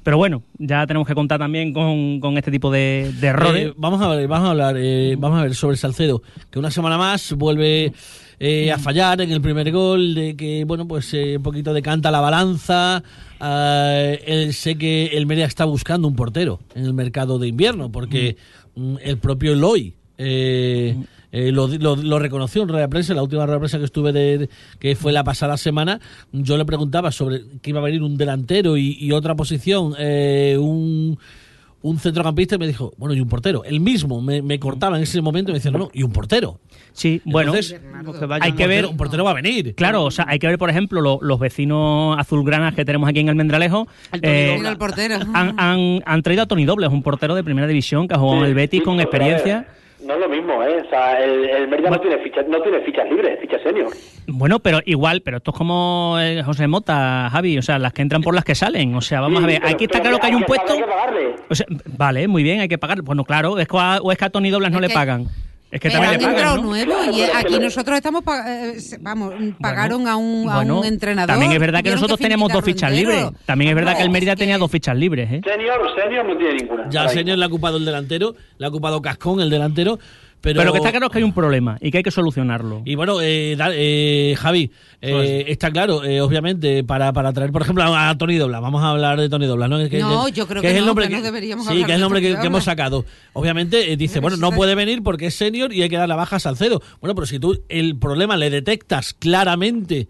pero 0.03 0.17
bueno 0.17 0.43
ya 0.59 0.87
tenemos 0.87 1.07
que 1.07 1.15
contar 1.15 1.39
también 1.39 1.73
con, 1.73 2.21
con 2.21 2.37
este 2.39 2.51
tipo 2.51 2.71
de, 2.71 3.13
de 3.21 3.27
errores. 3.29 3.67
Eh, 3.69 3.75
vamos 3.77 4.01
a 4.03 4.09
ver, 4.09 4.27
vamos 4.29 4.49
a 4.49 4.51
hablar, 4.51 4.77
eh, 4.79 5.17
vamos 5.19 5.39
a 5.39 5.43
ver 5.43 5.55
sobre 5.55 5.77
Salcedo, 5.77 6.23
que 6.51 6.59
una 6.59 6.71
semana 6.71 6.99
más 6.99 7.33
vuelve 7.35 7.93
eh, 8.41 8.73
a 8.73 8.79
fallar 8.79 9.21
en 9.21 9.31
el 9.31 9.41
primer 9.41 9.71
gol, 9.71 10.15
de 10.15 10.35
que 10.37 10.65
bueno 10.65 10.87
pues 10.89 11.13
eh, 11.15 11.37
un 11.37 11.43
poquito 11.43 11.73
decanta 11.73 12.11
la 12.11 12.21
balanza. 12.21 13.03
ah, 13.41 14.13
él- 14.27 14.53
sé 14.55 14.77
que 14.77 15.07
el 15.17 15.27
Mérida 15.27 15.47
está 15.47 15.65
buscando 15.65 16.09
un 16.09 16.17
portero 16.17 16.61
en 16.75 16.85
el 16.85 16.95
mercado 16.95 17.39
de 17.39 17.49
invierno, 17.49 17.91
porque 17.93 18.37
mm, 18.75 18.97
el 19.03 19.19
propio 19.19 19.53
Eloy 19.53 19.95
eh, 20.19 20.97
eh, 21.33 21.51
lo, 21.51 21.67
lo- 21.67 21.97
lo 21.97 22.19
reconoció 22.19 22.63
en 22.63 22.69
rueda 22.69 22.83
de 22.83 22.89
prensa, 22.89 23.13
en 23.13 23.17
la 23.17 23.23
última 23.23 23.45
rueda 23.47 23.57
de 23.57 23.61
prensa 23.61 23.79
que 23.79 23.85
estuve 23.87 24.13
de, 24.13 24.39
de- 24.39 24.51
que 24.79 24.95
fue 24.95 25.13
la 25.13 25.25
pasada 25.25 25.57
semana, 25.57 25.99
yo 26.31 26.57
le 26.57 26.65
preguntaba 26.65 27.11
sobre 27.11 27.41
que 27.63 27.71
iba 27.71 27.81
a 27.81 27.83
venir 27.85 28.03
un 28.03 28.17
delantero 28.17 28.77
y, 28.77 28.97
y 29.01 29.13
otra 29.13 29.35
posición, 29.35 29.95
eh, 29.99 30.57
un 30.61 31.19
un 31.85 31.99
centrocampista 31.99 32.55
y 32.55 32.59
me 32.59 32.69
dijo, 32.69 32.93
bueno, 32.97 33.13
y 33.13 33.21
un 33.21 33.29
portero. 33.29 33.65
Él 33.65 33.81
mismo 33.81 34.23
me, 34.23 34.41
me 34.41 34.61
cortaba 34.61 34.97
en 34.97 35.03
ese 35.03 35.21
momento 35.21 35.51
y 35.51 35.55
me 35.55 35.59
decía, 35.59 35.73
no, 35.73 35.79
no, 35.79 35.91
y 35.93 36.05
un 36.05 36.13
portero. 36.13 36.61
sí 36.93 37.21
bueno 37.25 37.51
Entonces, 37.57 37.81
que 38.21 38.27
vayan 38.27 38.47
hay 38.47 38.53
que 38.53 38.69
ver 38.69 38.87
un 38.87 38.97
portero 38.97 39.25
va 39.25 39.33
a 39.33 39.35
venir. 39.35 39.75
Claro, 39.75 40.05
o 40.05 40.11
sea, 40.13 40.27
hay 40.29 40.39
que 40.39 40.47
ver, 40.47 40.59
por 40.59 40.71
ejemplo, 40.71 41.01
lo- 41.01 41.19
los 41.21 41.41
vecinos 41.41 42.17
azulgranas 42.21 42.77
que 42.77 42.85
tenemos 42.85 43.09
aquí 43.09 43.19
en 43.19 43.31
el 43.31 43.35
Mendralejo. 43.35 43.89
El 44.13 44.21
Tony 44.21 44.33
eh, 44.33 44.61
el 44.65 44.77
portero. 44.79 45.17
han, 45.35 45.59
han- 45.59 46.03
han 46.07 46.23
traído 46.23 46.45
a 46.45 46.47
Tony 46.47 46.65
Dobles, 46.65 46.89
un 46.91 47.03
portero 47.03 47.35
de 47.35 47.43
primera 47.43 47.67
división 47.67 48.07
que 48.07 48.15
ha 48.15 48.19
jugado 48.19 48.43
en 48.43 48.47
el 48.51 48.55
Betis 48.55 48.83
con 48.85 49.01
experiencia. 49.01 49.67
No 50.05 50.15
es 50.15 50.21
lo 50.21 50.29
mismo, 50.29 50.63
¿eh? 50.63 50.83
O 50.85 50.89
sea, 50.91 51.21
el, 51.23 51.45
el 51.49 51.69
Mérida 51.69 51.91
no 51.91 52.01
tiene 52.01 52.19
fichas, 52.19 52.47
no 52.49 52.61
tiene 52.61 52.81
fichas 52.81 53.09
libres, 53.09 53.39
fichas 53.41 53.63
senior. 53.63 53.89
Bueno, 54.27 54.59
pero 54.59 54.81
igual, 54.85 55.23
pero 55.25 55.37
esto 55.37 55.53
es 55.53 55.57
como 55.57 56.17
eh, 56.21 56.43
José 56.43 56.67
Mota, 56.67 57.29
Javi, 57.31 57.59
o 57.59 57.63
sea, 57.63 57.79
las 57.79 57.93
que 57.93 58.03
entran 58.03 58.21
por 58.23 58.35
las 58.35 58.45
que 58.45 58.55
salen. 58.55 58.95
O 58.97 59.01
sea, 59.01 59.21
vamos 59.21 59.39
Sí, 59.41 59.45
a 59.45 59.47
ver, 59.47 59.61
pero- 59.63 59.75
aquí 59.75 59.85
está 59.85 60.01
claro 60.01 60.19
que 60.19 60.27
hay 60.27 60.35
un 60.35 60.43
puesto. 60.43 60.73
Hay 60.73 60.79
que 60.81 60.85
pagarle. 60.87 61.37
O 61.49 61.55
sea, 61.55 61.67
vale, 61.97 62.27
muy 62.29 62.43
bien, 62.43 62.61
hay 62.61 62.69
que 62.69 62.79
pagar. 62.79 63.03
Bueno, 63.03 63.25
claro, 63.25 63.59
es 63.59 63.69
que 63.69 63.77
a, 63.79 63.99
o 64.03 64.11
es 64.11 64.19
que 64.19 64.25
a 64.25 64.31
Tony 64.31 64.51
Doblas 64.51 64.73
no 64.73 64.81
le 64.81 64.91
pagan. 64.91 65.27
Es 65.73 65.81
que 65.81 65.89
también 65.91 66.13
han 66.13 66.21
le 66.21 66.27
pagan, 66.27 66.35
entrado 66.37 66.63
¿no? 66.63 66.85
Claro, 66.85 67.13
y 67.17 67.23
aquí 67.23 67.55
que- 67.55 67.61
nosotros 67.61 67.97
estamos, 67.97 68.23
eh, 68.47 68.77
vamos, 69.01 69.33
pagaron 69.59 70.07
a, 70.07 70.17
un, 70.17 70.49
a 70.51 70.57
Bueno, 70.57 70.81
un 70.81 70.85
entrenador. 70.85 71.29
También 71.29 71.51
es 71.53 71.59
verdad 71.59 71.83
que 71.83 71.91
nosotros 71.91 72.19
teníamos 72.21 72.53
dos 72.53 72.63
finiquitarlo 72.63 72.95
fichas 72.97 73.15
libres. 73.17 73.45
También 73.47 73.71
es 73.71 73.75
verdad 73.75 73.97
que 73.97 74.03
el 74.03 74.09
No, 74.09 74.13
Mérida 74.13 74.33
es 74.33 74.39
tenía 74.39 74.57
que- 74.57 74.61
dos 74.61 74.71
fichas 74.71 74.95
libres, 74.97 75.33
¿eh? 75.33 75.41
Senior, 75.43 75.81
senior 75.99 76.27
no 76.27 76.37
tiene 76.37 76.55
ninguna. 76.57 76.85
Ya 76.91 77.05
le 77.39 77.45
ha 77.45 77.49
ocupado 77.49 77.79
el 77.79 77.87
delantero, 77.87 78.35
le 78.59 78.67
ha 78.67 78.69
ocupado 78.69 79.01
Cascón 79.01 79.41
el 79.41 79.49
delantero, 79.49 79.99
pero... 80.43 80.59
Pero 80.59 80.65
lo 80.67 80.73
que 80.73 80.79
está 80.81 80.91
claro 80.91 81.07
es 81.07 81.13
que 81.13 81.19
hay 81.19 81.25
un 81.25 81.33
problema 81.33 81.79
y 81.81 81.91
que 81.91 81.97
hay 81.99 82.03
que 82.03 82.11
solucionarlo. 82.11 82.83
Y 82.85 82.95
bueno, 82.97 83.21
eh, 83.23 83.57
eh, 83.59 84.35
Javi, 84.39 84.71
eh, 85.01 85.11
Pues- 85.13 85.45
está 85.49 85.71
claro, 85.71 86.05
eh, 86.05 86.21
obviamente, 86.21 86.85
para, 86.85 87.13
para 87.15 87.33
traer, 87.33 87.51
por 87.53 87.63
ejemplo, 87.63 87.85
a, 87.85 88.11
a 88.11 88.19
Tony 88.19 88.37
Doblas, 88.37 88.61
vamos 88.61 88.83
a 88.83 88.91
hablar 88.91 89.19
de 89.19 89.29
Tony 89.31 89.47
Doblas, 89.47 89.71
¿no? 89.71 89.79
Que- 89.89 90.01
No, 90.01 90.27
que- 90.27 90.33
yo 90.33 90.47
creo 90.47 90.61
que 90.61 90.69
que 90.69 90.73
es 90.73 90.79
el 90.79 90.83
no, 90.83 90.89
nombre 90.89 91.09
que 91.09 91.17
no 91.17 91.23
deberíamos 91.23 91.67
Sí, 91.67 91.77
que 91.85 91.91
es 91.93 91.95
el 91.97 92.01
nombre 92.01 92.21
que, 92.21 92.33
hemos 92.33 92.65
sacado. 92.65 93.05
Obviamente, 93.33 93.93
eh, 93.93 93.97
dice, 93.97 94.21
bueno, 94.21 94.37
no 94.37 94.51
puede 94.53 94.75
venir 94.75 95.03
porque 95.03 95.27
es 95.27 95.35
senior 95.35 95.73
y 95.73 95.83
hay 95.83 95.89
que 95.89 95.97
dar 95.97 96.09
la 96.09 96.17
baja 96.17 96.37
a 96.37 96.41
Salcedo. 96.41 96.83
Bueno, 97.01 97.15
pero 97.15 97.27
si 97.27 97.39
tú 97.39 97.63
el 97.69 97.97
problema 97.97 98.37
le 98.37 98.51
detectas 98.51 99.15
claramente 99.15 100.09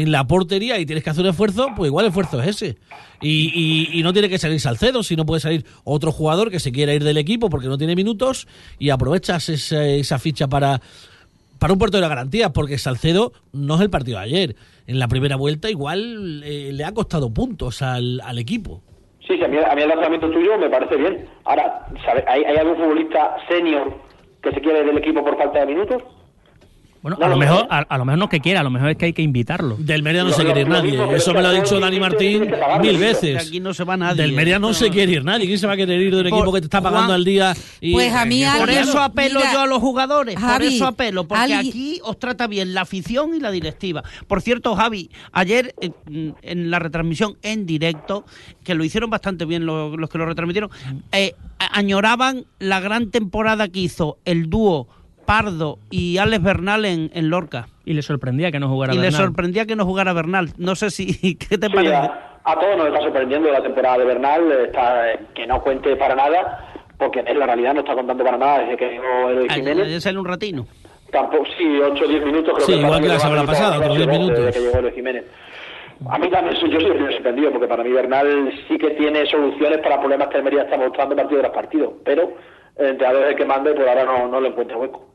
en 0.00 0.10
la 0.10 0.26
portería 0.26 0.78
y 0.80 0.86
tienes 0.86 1.04
que 1.04 1.10
hacer 1.10 1.22
un 1.22 1.30
esfuerzo, 1.30 1.68
pues 1.76 1.88
igual 1.88 2.04
el 2.04 2.08
esfuerzo 2.08 2.42
es 2.42 2.48
ese. 2.48 2.76
Y, 3.22 3.90
y- 3.98 4.02
no 4.02 4.12
tiene 4.12 4.28
que 4.28 4.38
salir 4.38 4.58
Salcedo, 4.60 5.04
sino 5.04 5.24
puede 5.24 5.40
salir 5.40 5.64
otro 5.84 6.10
jugador 6.10 6.50
que 6.50 6.58
se 6.58 6.72
quiera 6.72 6.92
ir 6.94 7.04
del 7.04 7.16
equipo 7.16 7.48
porque 7.48 7.68
no 7.68 7.78
tiene 7.78 7.94
minutos 7.94 8.48
y 8.80 8.90
aprovechas 8.90 9.48
esa, 9.48 9.86
esa 9.86 10.18
ficha 10.18 10.48
para, 10.48 10.80
para 11.60 11.72
un 11.72 11.78
puerto 11.78 11.96
de 11.96 12.00
la 12.00 12.08
garantía, 12.08 12.50
porque 12.52 12.76
Salcedo 12.76 13.32
no 13.52 13.76
es 13.76 13.82
el 13.82 13.90
partido 13.90 14.18
de 14.18 14.24
ayer. 14.24 14.56
En 14.88 14.98
la 14.98 15.06
primera 15.06 15.36
vuelta 15.36 15.70
igual 15.70 16.42
eh, 16.44 16.70
le 16.72 16.84
ha 16.84 16.92
costado 16.92 17.32
puntos 17.32 17.80
al, 17.80 18.20
al 18.22 18.38
equipo. 18.38 18.82
Sí, 19.26 19.36
sí, 19.38 19.44
a 19.44 19.48
mí, 19.48 19.56
a 19.58 19.74
mí 19.76 19.82
el 19.82 19.88
lanzamiento 19.88 20.28
tuyo 20.30 20.58
me 20.58 20.68
parece 20.68 20.96
bien. 20.96 21.24
Ahora, 21.44 21.86
¿sabe? 22.04 22.24
¿Hay, 22.26 22.42
¿hay 22.42 22.56
algún 22.56 22.76
futbolista 22.76 23.36
senior 23.48 23.96
que 24.42 24.50
se 24.50 24.60
quiere 24.60 24.84
del 24.84 24.98
equipo 24.98 25.24
por 25.24 25.38
falta 25.38 25.60
de 25.60 25.66
minutos? 25.66 26.02
Bueno, 27.04 27.18
No 27.20 27.26
a 27.26 27.28
lo 27.28 27.34
lo 27.34 27.38
mejor, 27.38 27.60
sé. 27.60 27.66
a, 27.68 27.78
a 27.80 27.98
lo 27.98 28.04
mejor 28.06 28.18
no 28.18 28.24
es 28.24 28.30
que 28.30 28.40
quiera, 28.40 28.60
a 28.60 28.62
lo 28.62 28.70
mejor 28.70 28.88
es 28.88 28.96
que 28.96 29.04
hay 29.04 29.12
que 29.12 29.20
invitarlo. 29.20 29.76
Del 29.78 30.02
Mérida 30.02 30.22
no 30.24 30.30
Lo- 30.30 30.34
se 30.36 30.42
quiere 30.42 30.62
ir 30.62 30.68
nadie. 30.68 30.92
mismo 30.92 31.12
Eso 31.12 31.34
me 31.34 31.42
lo 31.42 31.48
ha 31.48 31.52
dicho 31.52 31.78
Dani 31.78 32.00
Martín 32.00 32.50
mil 32.80 32.96
veces. 32.96 33.46
Aquí 33.46 33.60
no 33.60 33.74
se 33.74 33.84
va 33.84 33.94
nadie. 33.98 34.22
Del 34.22 34.32
Mérida 34.32 34.58
no 34.58 34.72
se 34.72 34.88
quiere 34.88 35.12
ir 35.12 35.22
nadie. 35.22 35.46
¿Quién 35.46 35.58
se 35.58 35.66
va 35.66 35.74
a 35.74 35.76
querer 35.76 36.00
ir 36.00 36.14
de 36.14 36.22
un 36.22 36.30
Por- 36.30 36.38
equipo 36.38 36.52
que 36.54 36.60
te 36.62 36.64
está 36.64 36.80
pagando 36.80 37.08
Juan, 37.08 37.16
al 37.16 37.24
día? 37.26 37.54
Y, 37.82 37.92
Pues 37.92 38.10
a 38.10 38.24
mí 38.24 38.42
Por 38.42 38.62
alguien- 38.70 38.78
eso 38.88 39.02
apelo 39.02 39.38
Mira, 39.40 39.52
yo 39.52 39.60
a 39.60 39.66
los 39.66 39.80
jugadores, 39.80 40.34
por 40.40 40.62
eso 40.62 40.86
apelo, 40.86 41.28
porque 41.28 41.42
alguien- 41.42 41.60
aquí 41.60 42.00
os 42.02 42.18
trata 42.18 42.46
bien 42.46 42.72
la 42.72 42.80
afición 42.80 43.34
y 43.34 43.40
la 43.40 43.50
directiva. 43.50 44.02
Por 44.26 44.40
cierto, 44.40 44.74
Javi, 44.74 45.10
ayer 45.32 45.74
eh, 45.82 45.90
en 46.40 46.70
la 46.70 46.78
retransmisión 46.78 47.36
en 47.42 47.66
directo, 47.66 48.24
que 48.64 48.74
lo 48.74 48.82
hicieron 48.82 49.10
bastante 49.10 49.44
bien 49.44 49.66
los, 49.66 49.94
los 49.98 50.08
que 50.08 50.16
lo 50.16 50.24
retransmitieron, 50.24 50.70
eh, 51.12 51.34
añoraban 51.58 52.46
la 52.58 52.80
gran 52.80 53.10
temporada 53.10 53.68
que 53.68 53.80
hizo 53.80 54.16
el 54.24 54.48
dúo 54.48 54.88
Pardo 55.26 55.78
y 55.90 56.18
Alex 56.18 56.42
Bernal 56.42 56.84
en, 56.84 57.10
en 57.14 57.30
Lorca. 57.30 57.68
Y 57.84 57.92
le 57.94 58.02
sorprendía 58.02 58.50
que 58.50 58.60
no 58.60 58.68
jugara 58.68 58.92
y 58.94 58.96
le 58.96 59.02
Bernal. 59.04 59.22
sorprendía 59.22 59.66
que 59.66 59.76
no 59.76 59.84
jugara 59.84 60.12
Bernal. 60.12 60.50
No 60.58 60.74
sé 60.74 60.90
si. 60.90 61.34
¿Qué 61.36 61.58
te 61.58 61.66
Sí, 61.68 61.72
parece? 61.74 61.94
a, 61.94 62.40
a 62.44 62.58
todos 62.58 62.76
nos 62.76 62.86
está 62.88 63.00
sorprendiendo 63.00 63.50
la 63.50 63.62
temporada 63.62 63.98
de 63.98 64.04
Bernal, 64.04 64.52
está, 64.66 65.12
eh, 65.12 65.20
que 65.34 65.46
no 65.46 65.60
cuente 65.62 65.94
para 65.96 66.14
nada, 66.14 66.66
porque 66.98 67.20
en 67.26 67.38
la 67.38 67.46
realidad 67.46 67.74
no 67.74 67.80
está 67.80 67.94
contando 67.94 68.24
para 68.24 68.36
nada 68.38 68.58
desde 68.60 68.76
que 68.76 68.88
llegó 68.90 69.30
Eloy 69.30 69.46
Ayer 69.50 69.64
Jiménez. 69.74 70.02
sale 70.02 70.18
un 70.18 70.26
ratino. 70.26 70.66
Tampoco, 71.10 71.44
sí, 71.56 71.64
8 71.80 72.04
o 72.04 72.08
10 72.08 72.24
minutos 72.24 72.54
creo 72.54 72.66
Sí, 72.66 72.72
que 72.74 72.80
igual 72.80 73.00
que 73.00 73.08
la 73.08 73.18
semana 73.20 73.44
pasada, 73.44 73.78
otros 73.78 73.96
10 73.96 74.06
desde 74.08 74.18
minutos. 74.20 74.54
que 74.54 74.60
llegó 74.60 74.78
Eloy 74.78 74.92
Jiménez. 74.92 75.24
A 76.10 76.18
mí 76.18 76.28
también, 76.28 76.56
yo 76.56 76.80
soy 76.80 76.90
el 76.90 77.12
sorprendido, 77.12 77.52
porque 77.52 77.68
para 77.68 77.84
mí 77.84 77.90
Bernal 77.92 78.52
sí 78.68 78.76
que 78.78 78.90
tiene 78.90 79.24
soluciones 79.26 79.78
para 79.78 80.00
problemas 80.00 80.28
que 80.28 80.36
Almería 80.38 80.62
está 80.62 80.76
mostrando 80.76 81.14
partido 81.14 81.40
tras 81.40 81.52
partido, 81.52 81.94
pero 82.04 82.32
el 82.76 82.86
entrenador 82.86 83.22
es 83.24 83.30
el 83.30 83.36
que 83.36 83.44
manda 83.44 83.70
y 83.70 83.74
por 83.74 83.88
ahora 83.88 84.04
no, 84.04 84.26
no 84.28 84.40
le 84.40 84.48
encuentra 84.48 84.76
hueco. 84.76 85.13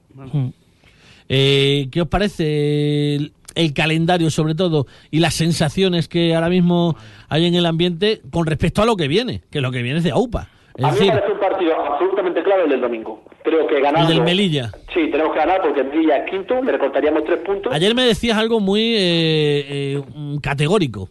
Eh, 1.28 1.88
¿Qué 1.92 2.02
os 2.02 2.08
parece 2.08 3.16
el, 3.16 3.34
el 3.56 3.74
calendario, 3.74 4.30
sobre 4.32 4.56
todo, 4.56 4.88
y 5.12 5.20
las 5.20 5.36
sensaciones 5.36 6.08
que 6.08 6.34
ahora 6.36 6.50
mismo 6.50 6.96
hay 7.28 7.46
en 7.46 7.56
el 7.56 7.66
ambiente 7.66 8.22
con 8.32 8.46
respecto 8.46 8.82
a 8.82 8.86
lo 8.86 8.96
que 8.96 9.08
viene? 9.08 9.42
Que 9.52 9.62
lo 9.62 9.72
que 9.72 9.82
viene 9.82 10.00
es 10.00 10.04
de 10.04 10.12
AUPA. 10.12 10.50
Es 10.76 10.86
a 10.86 10.88
mí 10.92 10.94
decir, 10.94 11.14
me 11.14 11.20
parece 11.20 11.34
un 11.34 11.40
partido 11.40 11.76
absolutamente 11.76 12.44
clave 12.44 12.64
el 12.64 12.70
del 12.70 12.82
domingo. 12.82 13.24
Creo 13.44 13.68
que 13.68 13.82
ganando... 13.82 14.10
el 14.10 14.16
del 14.16 14.24
Melilla. 14.24 14.72
Sí, 14.94 15.10
tenemos 15.12 15.34
que 15.34 15.40
ganar 15.40 15.62
porque 15.62 15.82
el 15.82 15.88
Melilla 15.88 16.18
es 16.18 16.32
quinto, 16.32 16.62
le 16.64 16.72
recortaríamos 16.72 17.24
tres 17.26 17.40
puntos. 17.40 17.74
Ayer 17.74 17.94
me 17.94 18.04
decías 18.04 18.38
algo 18.38 18.60
muy 18.60 18.96
eh, 18.96 19.66
eh, 19.68 20.02
categórico. 20.42 21.10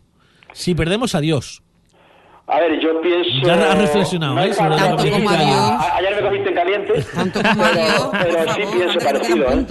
Si 0.52 0.74
perdemos, 0.74 1.14
adiós. 1.14 1.62
A 2.50 2.60
ver, 2.60 2.80
yo 2.80 3.00
pienso... 3.02 3.30
Ya 3.44 3.54
has 3.54 3.78
reflexionado, 3.78 4.38
¿eh? 4.40 4.48
es 4.48 4.56
sobre 4.56 4.74
Ayer 4.74 6.16
me 6.16 6.22
cogiste 6.22 6.48
en 6.48 6.54
caliente. 6.54 6.92
Tanto 7.14 7.40
como 7.42 7.62
pero, 7.62 8.10
pero 8.12 8.52
sí 8.54 8.62
favor, 8.62 8.76
pienso 8.76 8.98
te 8.98 9.04
parecido, 9.04 9.46
¿eh? 9.46 9.66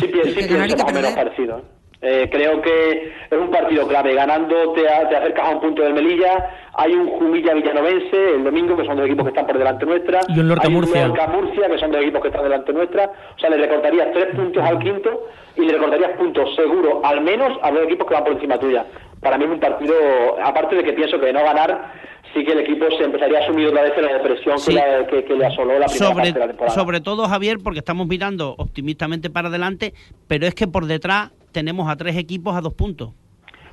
Sí, 0.00 0.06
pienso 0.08 0.76
más 0.76 0.90
o 0.90 0.94
menos 0.94 1.10
parecido. 1.12 1.58
¿eh? 1.58 1.62
Eh, 2.02 2.28
creo 2.30 2.60
que 2.62 3.12
es 3.30 3.38
un 3.38 3.50
partido 3.50 3.86
clave. 3.88 4.14
Ganando 4.14 4.72
te, 4.72 4.88
a- 4.88 5.08
te 5.08 5.16
acercas 5.16 5.46
a 5.46 5.50
un 5.50 5.60
punto 5.60 5.82
del 5.82 5.94
Melilla. 5.94 6.50
Hay 6.74 6.92
un 6.92 7.08
Jumilla 7.08 7.54
Villanovense 7.54 8.34
el 8.34 8.44
domingo, 8.44 8.76
que 8.76 8.84
son 8.84 8.96
dos 8.96 9.06
equipos 9.06 9.24
que 9.24 9.30
están 9.30 9.46
por 9.46 9.58
delante 9.58 9.86
nuestra. 9.86 10.20
Y 10.28 10.38
un 10.38 10.48
Lorca 10.48 10.68
Hay 10.68 10.74
Murcia. 10.74 11.06
Lorca 11.08 11.26
Murcia, 11.28 11.68
que 11.68 11.78
son 11.78 11.90
dos 11.92 12.02
equipos 12.02 12.20
que 12.22 12.28
están 12.28 12.42
delante 12.44 12.72
nuestra. 12.72 13.10
O 13.34 13.38
sea, 13.38 13.50
le 13.50 13.56
recortarías 13.56 14.08
tres 14.12 14.26
puntos 14.36 14.62
al 14.62 14.78
quinto 14.78 15.26
y 15.56 15.62
le 15.62 15.72
recortarías 15.72 16.10
puntos 16.18 16.54
seguro, 16.54 17.00
al 17.02 17.22
menos 17.22 17.58
a 17.62 17.70
dos 17.70 17.82
equipos 17.84 18.06
que 18.06 18.14
van 18.14 18.24
por 18.24 18.32
encima 18.34 18.58
tuya. 18.58 18.84
Para 19.26 19.38
mí 19.38 19.44
es 19.44 19.50
un 19.50 19.58
partido, 19.58 19.92
aparte 20.40 20.76
de 20.76 20.84
que 20.84 20.92
pienso 20.92 21.18
que 21.18 21.26
de 21.26 21.32
no 21.32 21.42
ganar, 21.42 21.92
sí 22.32 22.44
que 22.44 22.52
el 22.52 22.60
equipo 22.60 22.84
se 22.96 23.02
empezaría 23.02 23.40
a 23.40 23.42
asumir 23.42 23.66
otra 23.66 23.82
vez 23.82 23.92
en 23.98 24.04
la 24.04 24.12
depresión 24.12 24.56
Sí. 24.56 24.70
que, 24.70 24.76
la- 24.76 25.04
que- 25.08 25.24
que 25.24 25.34
le 25.34 25.46
asoló 25.46 25.80
la 25.80 25.86
primera 25.86 26.06
sobre, 26.06 26.14
parte 26.14 26.32
de 26.32 26.38
la 26.38 26.46
temporada. 26.46 26.74
sobre 26.76 27.00
todo, 27.00 27.26
Javier, 27.26 27.56
porque 27.60 27.80
estamos 27.80 28.06
mirando 28.06 28.54
optimistamente 28.56 29.28
para 29.28 29.48
adelante, 29.48 29.94
pero 30.28 30.46
es 30.46 30.54
que 30.54 30.68
por 30.68 30.86
detrás 30.86 31.32
tenemos 31.50 31.88
a 31.90 31.96
tres 31.96 32.16
equipos 32.16 32.54
a 32.54 32.60
dos 32.60 32.74
puntos. 32.74 33.10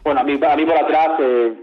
Bueno, 0.03 0.21
a 0.21 0.23
mí, 0.23 0.39
a 0.43 0.55
mí 0.55 0.65
por 0.65 0.75
atrás 0.75 1.09
eh, 1.19 1.53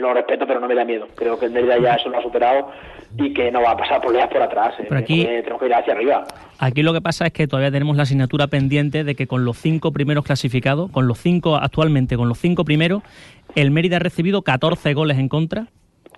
lo 0.00 0.14
respeto, 0.14 0.46
pero 0.46 0.60
no 0.60 0.68
me 0.68 0.74
da 0.74 0.84
miedo. 0.84 1.06
Creo 1.14 1.38
que 1.38 1.46
el 1.46 1.52
Mérida 1.52 1.78
ya 1.78 1.94
eso 1.94 2.08
lo 2.08 2.18
ha 2.18 2.22
superado 2.22 2.70
y 3.18 3.32
que 3.32 3.50
no 3.50 3.62
va 3.62 3.72
a 3.72 3.76
pasar 3.76 4.00
problemas 4.00 4.28
por 4.30 4.42
atrás. 4.42 4.74
eh. 4.78 4.86
Pero 4.88 5.00
aquí- 5.00 5.22
Tenemos 5.22 5.36
que- 5.36 5.42
tenemos 5.42 5.60
que 5.60 5.66
ir 5.66 5.74
hacia 5.74 5.92
arriba. 5.94 6.24
Aquí 6.58 6.82
lo 6.82 6.92
que 6.92 7.00
pasa 7.00 7.26
es 7.26 7.32
que 7.32 7.46
todavía 7.46 7.70
tenemos 7.70 7.96
la 7.96 8.02
asignatura 8.04 8.46
pendiente 8.46 9.04
de 9.04 9.14
que 9.14 9.26
con 9.26 9.44
los 9.44 9.56
cinco 9.58 9.92
primeros 9.92 10.24
clasificados, 10.24 10.90
con 10.90 11.06
los 11.06 11.18
cinco 11.18 11.56
actualmente, 11.56 12.16
con 12.16 12.28
los 12.28 12.38
cinco 12.38 12.64
primeros, 12.64 13.02
el 13.54 13.70
Mérida 13.70 13.96
ha 13.96 14.00
recibido 14.00 14.42
14 14.42 14.94
goles 14.94 15.18
en 15.18 15.28
contra 15.28 15.68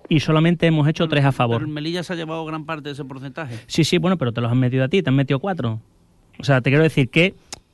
y 0.07 0.19
solamente 0.21 0.65
hemos 0.67 0.87
hecho 0.87 1.07
tres 1.07 1.23
a 1.23 1.27
Pero 1.29 1.37
favor. 1.37 1.61
el 1.61 1.67
Melilla 1.67 2.03
se 2.03 2.13
ha 2.13 2.15
llevado 2.15 2.43
gran 2.45 2.65
parte 2.65 2.89
de 2.89 2.93
ese 2.93 3.05
porcentaje. 3.05 3.55
Sí, 3.67 3.83
sí, 3.83 3.97
bueno, 3.97 4.17
pero 4.17 4.31
te 4.31 4.41
los 4.41 4.51
han 4.51 4.59
metido 4.59 4.83
a 4.83 4.87
ti, 4.87 5.01
te 5.03 5.09
han 5.09 5.15
metido 5.15 5.39
cuatro. 5.39 5.79
O 6.39 6.43
sea, 6.43 6.61
te 6.61 6.69
quiero 6.69 6.83
decir 6.83 7.09
que 7.09 7.33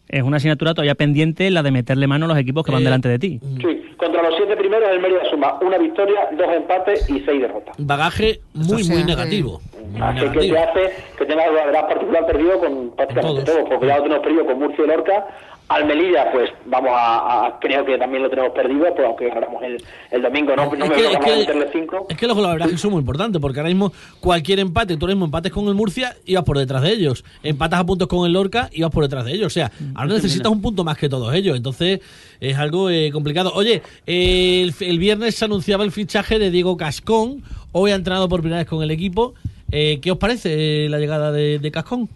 es 0.10 0.22
una 0.24 0.38
asignatura 0.38 0.74
todavía 0.74 0.96
pendiente 0.96 1.50
la 1.50 1.64
de 1.64 1.72
meterle 1.72 2.08
mano 2.08 2.26
a 2.26 2.28
los 2.28 2.38
equipos 2.38 2.64
que 2.66 2.72
van 2.72 2.82
Eh, 2.82 2.86
delante 2.86 3.10
de 3.10 3.20
ti. 3.20 3.40
Sí, 3.62 3.82
contra 3.98 4.22
los 4.24 4.36
siete 4.38 4.56
primeros 4.58 4.90
el 4.90 5.00
Mérida 5.00 5.30
suma 5.30 5.58
una 5.62 5.78
victoria, 5.78 6.30
dos 6.38 6.48
empates 6.54 7.10
y 7.10 7.20
seis 7.22 7.42
derrotas. 7.42 7.76
Bagaje 7.78 8.42
muy, 8.54 8.82
O 8.82 8.86
sea, 8.86 8.96
muy 8.96 9.04
negativo. 9.04 9.62
Así 10.02 10.26
que 10.30 10.40
te 10.52 10.58
hace 10.60 10.94
que 11.18 11.26
tenga 11.26 11.48
la 11.48 11.66
verdad 11.66 11.88
particular 11.88 12.26
perdido 12.26 12.60
con 12.60 12.90
prácticamente 12.96 13.44
Todos. 13.44 13.56
todos, 13.58 13.70
porque 13.70 13.88
ya 13.88 13.98
lo 13.98 14.04
tenemos 14.04 14.24
perdido 14.24 14.46
con 14.46 14.60
Murcia 14.60 14.84
y 14.84 14.88
Lorca. 14.88 15.28
Al 15.68 15.84
Melilla, 15.88 16.32
pues 16.32 16.52
vamos 16.68 16.92
a, 16.94 17.48
a- 17.48 17.60
creo 17.60 17.84
que 17.84 17.98
también 17.98 18.22
lo 18.22 18.30
tenemos 18.30 18.52
perdido, 18.52 18.86
pues 18.94 19.04
aunque 19.08 19.30
ganamos 19.30 19.64
el, 19.64 19.84
el 20.12 20.22
domingo, 20.22 20.56
no, 20.56 20.68
no 20.68 20.74
es, 20.86 20.90
me 20.92 20.96
que, 20.96 21.08
es 21.12 21.18
que- 21.18 21.36
meterle 21.38 21.70
cinco. 21.74 22.06
es 22.08 22.16
que 22.18 22.28
los 22.28 22.38
son 22.80 22.92
muy 22.92 23.00
importantes 23.00 23.42
porque 23.42 23.60
ahora 23.62 23.70
mismo 23.70 23.92
cualquier 24.20 24.60
empate, 24.60 24.96
tú 24.96 25.06
ahora 25.06 25.16
mismo 25.16 25.26
empates 25.26 25.52
con 25.52 25.68
el 25.68 25.74
Murcia 25.74 26.16
y 26.24 26.36
vas 26.36 26.44
por 26.44 26.60
detrás 26.60 26.84
de 26.84 26.92
ellos. 26.92 27.26
Empatas 27.42 27.80
a 27.80 27.84
puntos 27.84 28.08
con 28.08 28.28
el 28.28 28.34
Lorca 28.34 28.70
y 28.72 28.84
vas 28.84 28.92
por 28.92 29.02
detrás 29.06 29.26
de 29.26 29.32
ellos. 29.32 29.48
O 29.48 29.50
sea, 29.50 29.72
ahora 29.96 30.14
necesitas 30.14 30.52
un 30.52 30.62
punto 30.62 30.84
más 30.84 31.00
que 31.00 31.10
todos 31.10 31.34
ellos. 31.34 31.58
Entonces 31.58 32.00
es 32.40 32.56
algo 32.60 32.92
eh, 32.92 33.10
complicado. 33.12 33.52
Oye, 33.56 33.82
eh, 34.06 34.62
el, 34.62 34.88
el 34.88 35.00
viernes 35.00 35.34
se 35.34 35.46
anunciaba 35.46 35.84
el 35.84 35.92
fichaje 35.92 36.38
de 36.38 36.52
Diego 36.52 36.78
Cascón. 36.78 37.42
Hoy 37.72 37.90
ha 37.90 37.96
entrenado 37.96 38.30
por 38.30 38.42
primera 38.42 38.60
vez 38.60 38.68
con 38.68 38.84
el 38.84 38.92
equipo. 38.92 39.34
Eh, 39.78 40.00
¿Qué 40.00 40.10
os 40.10 40.18
parece 40.18 40.86
eh, 40.86 40.90
la 40.90 41.00
llegada 41.00 41.34
de, 41.34 41.60
de 41.60 41.70
Cascón? 41.70 42.08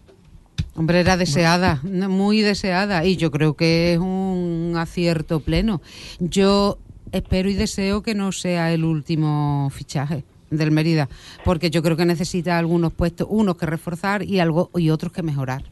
Hombre, 0.75 1.01
era 1.01 1.17
deseada, 1.17 1.81
muy 1.83 2.39
deseada, 2.39 3.03
y 3.03 3.17
yo 3.17 3.31
creo 3.31 3.55
que 3.55 3.91
es 3.91 3.99
un 3.99 4.75
acierto 4.77 5.41
pleno. 5.41 5.81
Yo 6.21 6.77
espero 7.11 7.49
y 7.49 7.55
deseo 7.55 8.01
que 8.01 8.15
no 8.15 8.31
sea 8.31 8.71
el 8.71 8.85
último 8.85 9.69
fichaje 9.71 10.23
del 10.49 10.71
Mérida, 10.71 11.09
porque 11.43 11.69
yo 11.69 11.83
creo 11.83 11.97
que 11.97 12.05
necesita 12.05 12.57
algunos 12.57 12.93
puestos, 12.93 13.27
unos 13.29 13.57
que 13.57 13.65
reforzar 13.65 14.23
y 14.23 14.39
algo 14.39 14.69
y 14.75 14.89
otros 14.89 15.11
que 15.11 15.21
mejorar. 15.21 15.63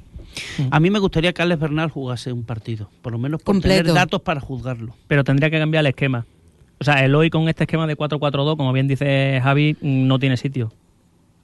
A 0.72 0.82
mí 0.82 0.90
me 0.90 1.00
gustaría 1.00 1.32
que 1.32 1.42
Alex 1.42 1.62
Bernal 1.62 1.90
jugase 1.90 2.34
un 2.34 2.44
partido, 2.44 2.90
por 3.02 3.14
lo 3.14 3.18
menos 3.18 3.42
por 3.42 3.56
Completo. 3.56 3.84
tener 3.84 3.94
datos 3.94 4.22
para 4.22 4.42
juzgarlo. 4.42 4.94
Pero 5.08 5.24
tendría 5.24 5.50
que 5.50 5.58
cambiar 5.58 5.86
el 5.86 5.88
esquema. 5.88 6.26
O 6.80 6.84
sea, 6.84 7.06
el 7.06 7.16
hoy 7.16 7.30
con 7.30 7.48
este 7.48 7.64
esquema 7.64 7.88
de 7.88 7.96
4-4-2, 7.96 8.58
como 8.58 8.74
bien 8.74 8.90
dice 8.90 9.40
Javi, 9.42 9.78
no 9.80 10.20
tiene 10.20 10.36
sitio. 10.36 10.74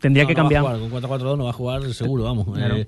Tendría 0.03 0.23
No, 0.25 0.27
que 0.27 0.35
no 0.35 0.43
va 0.43 0.47
a 0.49 0.51
cambiar. 0.51 0.63
jugar, 0.89 1.01
con 1.09 1.19
4-4-2 1.21 1.37
no 1.37 1.43
va 1.45 1.49
a 1.49 1.53
jugar 1.53 1.81
seguro, 1.93 2.23
vamos. 2.25 2.45
Claro. 2.53 2.75
Eh, 2.75 2.85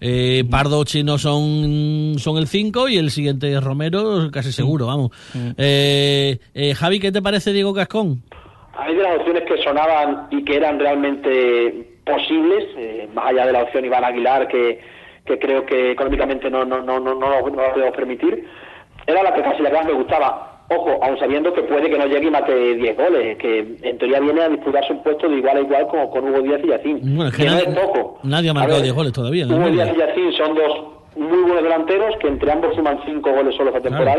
eh, 0.00 0.44
Pardo 0.50 0.84
Chino 0.84 1.16
son, 1.16 2.16
son 2.18 2.36
el 2.36 2.46
5 2.48 2.88
y 2.90 2.96
el 2.98 3.10
siguiente 3.10 3.50
es 3.52 3.62
Romero, 3.64 4.30
casi 4.32 4.52
seguro, 4.52 4.86
vamos. 4.86 5.10
Eh, 5.56 6.38
eh, 6.54 6.74
Javi, 6.74 6.98
¿qué 7.00 7.10
te 7.12 7.22
parece 7.22 7.52
Diego 7.52 7.72
Cascón? 7.72 8.22
Mí 8.86 8.94
de 8.94 9.02
las 9.02 9.16
opciones 9.18 9.44
que 9.48 9.62
sonaban 9.64 10.26
y 10.30 10.44
que 10.44 10.56
eran 10.56 10.78
realmente 10.78 11.98
posibles, 12.04 12.64
eh, 12.76 13.08
más 13.14 13.26
allá 13.30 13.46
de 13.46 13.52
la 13.52 13.62
opción 13.62 13.84
Iván 13.84 14.04
Aguilar, 14.04 14.46
que, 14.48 14.80
que 15.24 15.38
creo 15.38 15.64
que 15.64 15.92
económicamente 15.92 16.50
no, 16.50 16.64
no, 16.64 16.82
no, 16.82 17.00
no, 17.00 17.14
no, 17.14 17.28
lo- 17.30 17.48
no 17.50 17.62
lo 17.62 17.72
podemos 17.72 17.96
permitir, 17.96 18.44
era 19.06 19.22
la 19.22 19.32
que 19.34 19.42
casi 19.42 19.62
la 19.62 19.70
que 19.70 19.76
más 19.76 19.86
me 19.86 19.92
gustaba. 19.94 20.55
Ojo, 20.68 20.98
aun 21.02 21.16
sabiendo 21.18 21.52
que 21.54 21.62
puede 21.62 21.88
que 21.88 21.96
no 21.96 22.06
llegue 22.06 22.26
y 22.26 22.30
mate 22.30 22.74
10 22.74 22.96
goles, 22.96 23.38
que 23.38 23.76
en 23.82 23.98
teoría 23.98 24.18
viene 24.20 24.42
a 24.42 24.48
disputarse 24.48 24.92
un 24.92 25.02
puesto 25.02 25.28
de 25.28 25.36
igual 25.36 25.58
a 25.58 25.60
igual 25.60 25.86
con, 25.86 26.08
con 26.10 26.28
Hugo 26.28 26.40
Díaz 26.42 26.60
y 26.64 26.68
Yacín. 26.68 27.00
Bueno, 27.16 27.28
es 27.30 27.36
que 27.36 27.44
nadie- 27.44 27.68
es 27.68 27.78
poco. 27.78 28.18
nadie 28.24 28.50
ha 28.50 28.54
marcado 28.54 28.74
ver, 28.76 28.82
10 28.84 28.94
goles 28.94 29.12
todavía 29.12 29.46
Hugo. 29.46 29.70
Díaz 29.70 29.90
y 29.94 29.98
Yacín 29.98 30.32
son 30.32 30.54
dos 30.56 30.72
muy 31.16 31.42
buenos 31.42 31.62
delanteros 31.62 32.14
que 32.20 32.28
entre 32.28 32.52
ambos 32.52 32.74
suman 32.74 32.98
5 33.06 33.30
goles 33.32 33.54
solo 33.56 33.70
esta 33.70 33.80
temporada 33.82 34.18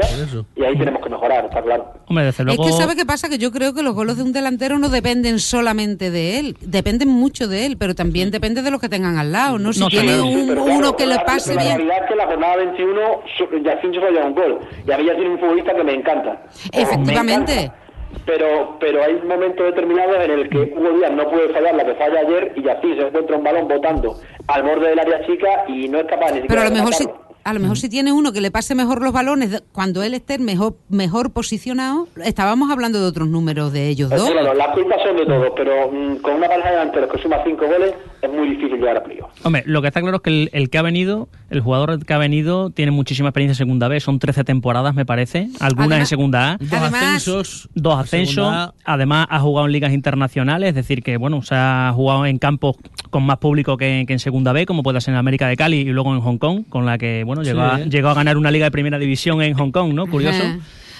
y 0.55 0.63
ahí 0.63 0.77
tenemos 0.77 1.01
que 1.03 1.09
mejorar, 1.09 1.45
está 1.45 1.61
claro. 1.61 1.93
Hombre, 2.07 2.25
desde 2.25 2.43
luego. 2.43 2.63
Es 2.65 2.71
que 2.71 2.77
sabe 2.81 2.95
qué 2.95 3.05
pasa 3.05 3.29
que 3.29 3.37
yo 3.37 3.51
creo 3.51 3.73
que 3.73 3.83
los 3.83 3.93
goles 3.93 4.17
de 4.17 4.23
un 4.23 4.33
delantero 4.33 4.79
no 4.79 4.89
dependen 4.89 5.39
solamente 5.39 6.09
de 6.11 6.39
él, 6.39 6.57
dependen 6.61 7.09
mucho 7.09 7.47
de 7.47 7.65
él, 7.65 7.77
pero 7.77 7.95
también 7.95 8.31
depende 8.31 8.61
de 8.61 8.71
los 8.71 8.81
que 8.81 8.89
tengan 8.89 9.17
al 9.17 9.31
lado, 9.31 9.59
¿no? 9.59 9.73
Si 9.73 9.79
No, 9.79 9.89
tiene. 9.89 10.13
Sí, 10.13 10.19
un- 10.19 10.57
uno 10.57 10.95
que 10.95 11.05
le 11.05 11.15
la- 11.15 11.25
pase 11.25 11.53
la 11.55 11.61
bien. 11.63 11.77
realidad 11.77 11.97
es 12.03 12.09
que 12.09 12.15
la 12.15 12.25
jornada 12.25 12.55
21 12.57 13.01
su- 13.37 13.63
Yacín 13.63 13.93
solo 13.93 14.09
lleva 14.09 14.25
un 14.25 14.33
gol. 14.35 14.59
Y 14.87 14.91
a 14.91 14.97
mí 14.97 15.05
Yacín 15.05 15.23
es 15.23 15.29
un 15.29 15.39
futbolista 15.39 15.75
que 15.75 15.83
me 15.83 15.93
encanta. 15.93 16.41
Efectivamente. 16.71 17.53
Me 17.55 17.61
encanta. 17.63 17.86
Pero, 18.27 18.77
pero 18.79 19.03
hay 19.03 19.19
momentos 19.25 19.65
determinados 19.65 20.17
en 20.23 20.31
el 20.31 20.49
que 20.49 20.57
Hugo 20.77 20.97
Díaz 20.97 21.11
no 21.13 21.29
puede 21.31 21.49
fallar 21.53 21.73
la 21.75 21.85
que 21.85 21.95
falla 21.95 22.19
ayer 22.19 22.51
y 22.57 22.61
Yacín 22.63 22.95
se 22.97 23.07
encuentra 23.07 23.37
un 23.37 23.43
balón 23.43 23.67
botando 23.67 24.19
al 24.47 24.63
borde 24.63 24.89
del 24.89 24.99
área 24.99 25.25
chica 25.25 25.47
y 25.67 25.87
no 25.87 25.99
es 25.99 26.05
capaz 26.07 26.31
ni 26.33 26.41
siquiera 26.41 26.47
Pero 26.49 26.61
a 26.61 26.65
lo 26.65 26.71
mejor 26.75 26.93
si 26.93 27.07
a 27.43 27.53
lo 27.53 27.61
mejor 27.61 27.77
si 27.77 27.87
tiene 27.87 28.11
uno 28.11 28.33
que 28.33 28.41
le 28.41 28.51
pase 28.51 28.75
mejor 28.75 29.01
los 29.01 29.13
balones 29.13 29.63
cuando 29.71 30.03
él 30.03 30.13
esté 30.13 30.37
mejor 30.37 30.73
mejor 30.89 31.31
posicionado, 31.31 32.09
estábamos 32.25 32.69
hablando 32.69 32.99
de 32.99 33.05
otros 33.05 33.29
números 33.29 33.71
de 33.71 33.87
ellos 33.87 34.11
Es 34.11 34.19
dos. 34.19 34.29
claro, 34.29 34.53
las 34.53 34.67
culpas 34.75 35.01
son 35.01 35.15
de 35.15 35.25
todos, 35.25 35.53
pero 35.55 35.89
mm, 35.89 36.17
con 36.17 36.33
una 36.35 36.49
pareja 36.49 36.71
de 36.71 36.75
delanteros 36.75 37.09
que 37.09 37.21
suma 37.21 37.37
5 37.45 37.65
goles 37.65 37.93
es 38.21 38.29
muy 38.29 38.49
difícil 38.49 38.77
llegar 38.77 38.97
a 38.97 39.03
playoff. 39.03 39.29
Hombre, 39.45 39.63
lo 39.65 39.81
que 39.81 39.87
está 39.87 40.01
claro 40.01 40.17
es 40.17 40.23
que 40.23 40.29
el, 40.29 40.49
el 40.51 40.69
que 40.69 40.77
ha 40.77 40.81
venido, 40.81 41.29
el 41.49 41.61
jugador 41.61 42.03
que 42.05 42.13
ha 42.13 42.17
venido, 42.17 42.69
tiene 42.71 42.91
muchísima 42.91 43.29
experiencia 43.29 43.53
en 43.53 43.57
segunda 43.67 43.87
B. 43.87 43.99
Son 43.99 44.19
13 44.19 44.43
temporadas, 44.43 44.93
me 44.95 45.05
parece. 45.05 45.47
Algunas 45.59 45.99
en 45.99 46.05
segunda 46.05 46.53
A. 46.53 46.57
Dos 46.57 46.73
Además- 46.73 47.03
ascensos. 47.03 47.69
Dos 47.73 47.93
en 47.93 47.99
ascensos. 48.01 48.73
Además, 48.83 49.27
ha 49.29 49.39
jugado 49.39 49.67
en 49.67 49.71
ligas 49.73 49.93
internacionales. 49.93 50.69
Es 50.69 50.75
decir, 50.75 51.03
que 51.03 51.17
bueno, 51.17 51.41
se 51.41 51.55
ha 51.55 51.91
jugado 51.95 52.25
en 52.25 52.37
campos 52.37 52.75
con 53.09 53.23
más 53.23 53.37
público 53.37 53.77
que, 53.77 54.03
que 54.07 54.13
en 54.13 54.19
segunda 54.19 54.51
B, 54.51 54.65
como 54.65 54.83
puede 54.83 54.99
ser 55.01 55.13
en 55.13 55.19
América 55.19 55.47
de 55.47 55.55
Cali 55.55 55.77
y 55.77 55.85
luego 55.85 56.13
en 56.13 56.21
Hong 56.21 56.37
Kong, 56.37 56.63
con 56.67 56.85
la 56.85 56.97
que 56.97 57.23
bueno 57.23 57.43
llegó, 57.43 57.61
a, 57.61 57.79
llegó 57.79 58.09
a 58.09 58.13
ganar 58.13 58.37
una 58.37 58.51
liga 58.51 58.65
de 58.65 58.71
primera 58.71 58.99
división 58.99 59.41
en 59.41 59.53
Hong 59.53 59.71
Kong, 59.71 59.93
¿no? 59.93 60.07
Curioso. 60.07 60.43
Ajá. 60.43 60.57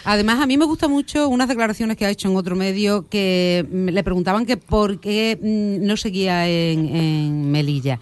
Además, 0.10 0.40
a 0.40 0.48
mí 0.48 0.58
me 0.58 0.64
gusta 0.64 0.88
mucho 0.88 1.28
unas 1.28 1.50
declaraciones 1.50 1.98
que 1.98 2.06
ha 2.06 2.10
hecho 2.10 2.30
en 2.30 2.38
otro 2.38 2.56
medio 2.56 3.06
que 3.10 3.68
mm, 3.70 3.90
le 3.90 4.04
preguntaban 4.06 4.46
que 4.46 4.56
por 4.56 5.02
qué 5.02 5.38
mm, 5.38 5.86
no 5.86 5.98
seguía 5.98 6.48
en, 6.48 6.96
en 6.96 7.52
Melilla. 7.52 8.00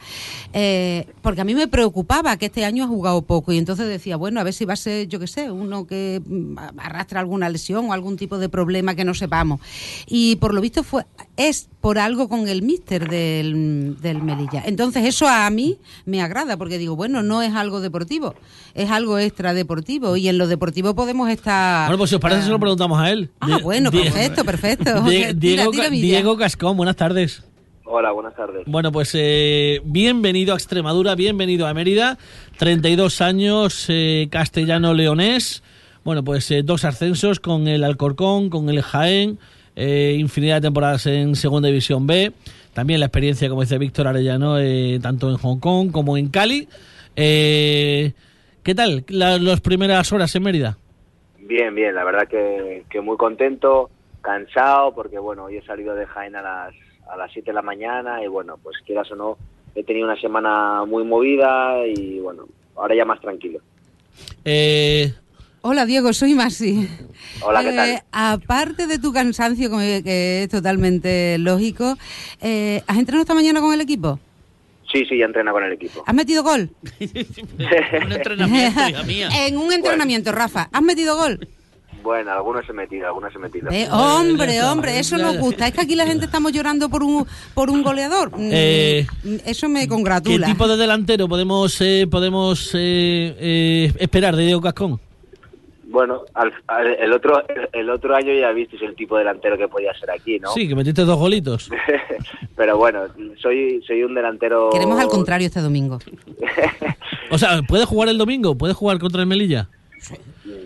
Eh, 0.53 1.07
porque 1.23 1.41
a 1.41 1.43
mí 1.43 1.55
me 1.55 1.67
preocupaba 1.67 2.37
que 2.37 2.45
este 2.45 2.63
año 2.63 2.83
ha 2.83 2.87
jugado 2.87 3.23
poco 3.23 3.53
y 3.53 3.57
entonces 3.57 3.87
decía, 3.87 4.17
bueno, 4.17 4.39
a 4.39 4.43
ver 4.43 4.53
si 4.53 4.65
va 4.65 4.73
a 4.73 4.75
ser, 4.77 5.07
yo 5.07 5.19
qué 5.19 5.25
sé, 5.25 5.49
uno 5.49 5.87
que 5.87 6.21
mm, 6.23 6.59
arrastra 6.77 7.21
alguna 7.21 7.49
lesión 7.49 7.89
o 7.89 7.93
algún 7.93 8.17
tipo 8.17 8.37
de 8.37 8.49
problema 8.49 8.93
que 8.93 9.03
no 9.03 9.15
sepamos. 9.15 9.59
Y 10.05 10.35
por 10.35 10.53
lo 10.53 10.61
visto 10.61 10.83
fue 10.83 11.07
es 11.37 11.69
por 11.81 11.97
algo 11.99 12.29
con 12.29 12.47
el 12.47 12.61
míster 12.61 13.09
del, 13.09 13.97
del 13.99 14.21
Melilla. 14.21 14.63
Entonces 14.65 15.05
eso 15.05 15.27
a 15.27 15.49
mí 15.49 15.79
me 16.05 16.21
agrada 16.21 16.55
porque 16.55 16.77
digo, 16.77 16.95
bueno, 16.95 17.23
no 17.23 17.41
es 17.41 17.53
algo 17.53 17.81
deportivo, 17.81 18.35
es 18.75 18.91
algo 18.91 19.17
extradeportivo 19.17 20.15
y 20.17 20.27
en 20.27 20.37
lo 20.37 20.47
deportivo 20.47 20.93
podemos 20.93 21.29
estar... 21.29 21.87
Bueno, 21.87 21.97
pues 21.97 22.09
si 22.09 22.15
os 22.17 22.21
parece, 22.21 22.43
se 22.43 22.49
lo 22.49 22.59
preguntamos 22.59 22.99
a 22.99 23.09
él. 23.09 23.29
Ah, 23.39 23.47
Di- 23.47 23.63
bueno, 23.63 23.89
perfecto, 23.89 24.43
perfecto. 24.45 25.01
Diego, 25.35 25.71
tira. 25.71 25.89
Diego 25.89 26.37
Cascón, 26.37 26.75
buenas 26.77 26.95
tardes. 26.97 27.41
Hola, 27.85 28.11
buenas 28.11 28.35
tardes. 28.35 28.63
Bueno, 28.65 28.91
pues 28.91 29.11
eh, 29.13 29.79
bienvenido 29.85 30.53
a 30.53 30.57
Extremadura, 30.57 31.15
bienvenido 31.15 31.67
a 31.67 31.73
Mérida. 31.73 32.17
32 32.57 33.21
años, 33.21 33.85
eh, 33.89 34.27
castellano-leonés. 34.29 35.63
Bueno, 36.03 36.23
pues 36.23 36.49
eh, 36.51 36.61
dos 36.63 36.83
ascensos 36.83 37.39
con 37.39 37.67
el 37.67 37.83
Alcorcón, 37.83 38.49
con 38.49 38.69
el 38.69 38.81
Jaén, 38.81 39.39
eh, 39.75 40.17
infinidad 40.19 40.55
de 40.55 40.61
temporadas 40.61 41.05
en 41.05 41.35
Segunda 41.35 41.67
División 41.67 42.05
B. 42.07 42.31
También 42.73 42.99
la 42.99 43.05
experiencia, 43.05 43.47
como 43.49 43.61
dice 43.61 43.77
Víctor 43.77 44.07
Arellano, 44.07 44.59
eh, 44.59 44.99
tanto 45.01 45.29
en 45.29 45.37
Hong 45.37 45.59
Kong 45.59 45.91
como 45.91 46.17
en 46.17 46.27
Cali. 46.27 46.67
Eh, 47.15 48.11
¿Qué 48.65 48.73
tal 48.75 49.05
la- 49.07 49.37
las 49.37 49.61
primeras 49.61 50.11
horas 50.11 50.35
en 50.35 50.43
Mérida? 50.43 50.77
Bien, 51.39 51.73
bien, 51.75 51.93
la 51.93 52.03
verdad 52.03 52.27
que, 52.27 52.83
que 52.89 52.99
muy 52.99 53.15
contento, 53.15 53.91
cansado, 54.21 54.93
porque 54.95 55.19
bueno, 55.19 55.43
hoy 55.45 55.57
he 55.57 55.65
salido 55.65 55.93
de 55.93 56.07
Jaén 56.07 56.35
a 56.35 56.41
las, 56.41 56.73
a 57.07 57.15
las 57.15 57.31
7 57.31 57.51
de 57.51 57.53
la 57.53 57.61
mañana 57.61 58.23
y 58.23 58.27
bueno, 58.27 58.57
pues 58.63 58.75
quieras 58.83 59.11
o 59.11 59.15
no, 59.15 59.37
he 59.75 59.83
tenido 59.83 60.07
una 60.07 60.19
semana 60.19 60.83
muy 60.85 61.03
movida 61.03 61.85
y 61.85 62.19
bueno, 62.19 62.45
ahora 62.75 62.95
ya 62.95 63.05
más 63.05 63.21
tranquilo. 63.21 63.59
Eh, 64.43 65.13
Hola 65.61 65.85
Diego, 65.85 66.13
soy 66.13 66.33
Masi. 66.35 66.87
Hola, 67.43 67.61
¿qué 67.63 67.71
tal? 67.71 67.89
Eh, 67.89 68.01
aparte 68.11 68.87
de 68.87 68.97
tu 68.99 69.13
cansancio, 69.13 69.69
que 69.71 70.01
que 70.03 70.43
es 70.43 70.49
totalmente 70.49 71.37
lógico, 71.39 71.97
eh, 72.41 72.81
¿has 72.87 72.97
entrenado 72.97 73.21
esta 73.21 73.33
mañana 73.35 73.61
con 73.61 73.73
el 73.73 73.81
equipo? 73.81 74.19
Sí, 74.95 75.03
sí, 75.09 75.17
ya 75.17 75.25
entrena 75.25 75.51
con 75.51 75.61
el 75.61 75.73
equipo. 75.73 76.03
¿Has 76.07 76.15
metido 76.15 76.41
gol? 76.41 76.69
Un 76.99 78.11
entrenamiento, 78.13 78.87
hija 78.89 79.03
mía. 79.03 79.29
en 79.47 79.57
un 79.57 79.73
entrenamiento, 79.73 80.31
Rafa. 80.31 80.69
¿Has 80.71 80.81
metido 80.81 81.17
gol? 81.17 81.45
Bueno, 82.01 82.31
algunos 82.31 82.63
he 82.69 82.71
metido, 82.71 83.07
algunos 83.07 83.35
he 83.35 83.39
metido. 83.39 83.69
Eh, 83.71 83.89
hombre, 83.91 84.63
hombre, 84.63 84.99
eso 84.99 85.17
nos 85.17 85.37
gusta. 85.37 85.67
Es 85.67 85.73
que 85.73 85.81
aquí 85.81 85.95
la 85.95 86.05
gente 86.07 86.25
estamos 86.25 86.53
llorando 86.53 86.87
por 86.87 87.03
un 87.03 87.25
por 87.53 87.69
un 87.69 87.81
goleador. 87.83 88.31
Mm, 88.37 88.49
Eh, 88.53 89.07
eso 89.45 89.67
me 89.67 89.81
¿Qué 89.81 89.87
congratula. 89.89 90.47
tipo 90.47 90.65
de 90.67 90.77
delantero 90.77 91.27
podemos 91.27 91.75
eh, 91.81 92.07
podemos 92.09 92.69
eh, 92.75 93.35
eh, 93.39 93.93
esperar 93.99 94.35
de 94.37 94.45
Diego 94.45 94.61
Cascón? 94.61 94.99
Bueno, 95.95 96.23
al- 96.33 96.51
al- 96.67 96.87
el 96.99 97.13
otro 97.13 97.41
el 97.71 97.89
otro 97.89 98.13
año 98.13 98.33
ya 98.33 98.51
visteis 98.51 98.81
el 98.81 98.95
tipo 98.95 99.15
de 99.15 99.23
delantero 99.23 99.57
que 99.57 99.69
podía 99.69 99.93
ser 99.93 100.11
aquí, 100.11 100.37
¿no? 100.39 100.49
Sí, 100.51 100.67
que 100.67 100.75
metiste 100.75 101.05
dos 101.05 101.17
golitos. 101.17 101.69
Pero 102.57 102.77
bueno, 102.77 103.03
soy 103.41 103.81
soy 103.87 104.03
un 104.03 104.13
delantero... 104.13 104.71
Queremos 104.73 104.99
al 104.99 105.07
contrario 105.07 105.47
este 105.47 105.61
domingo. 105.61 105.99
O 107.31 107.37
sea, 107.37 107.61
¿puede 107.67 107.85
jugar 107.85 108.09
el 108.09 108.17
domingo? 108.17 108.55
¿Puede 108.55 108.73
jugar 108.73 108.99
contra 108.99 109.21
el 109.21 109.27
Melilla? 109.27 109.67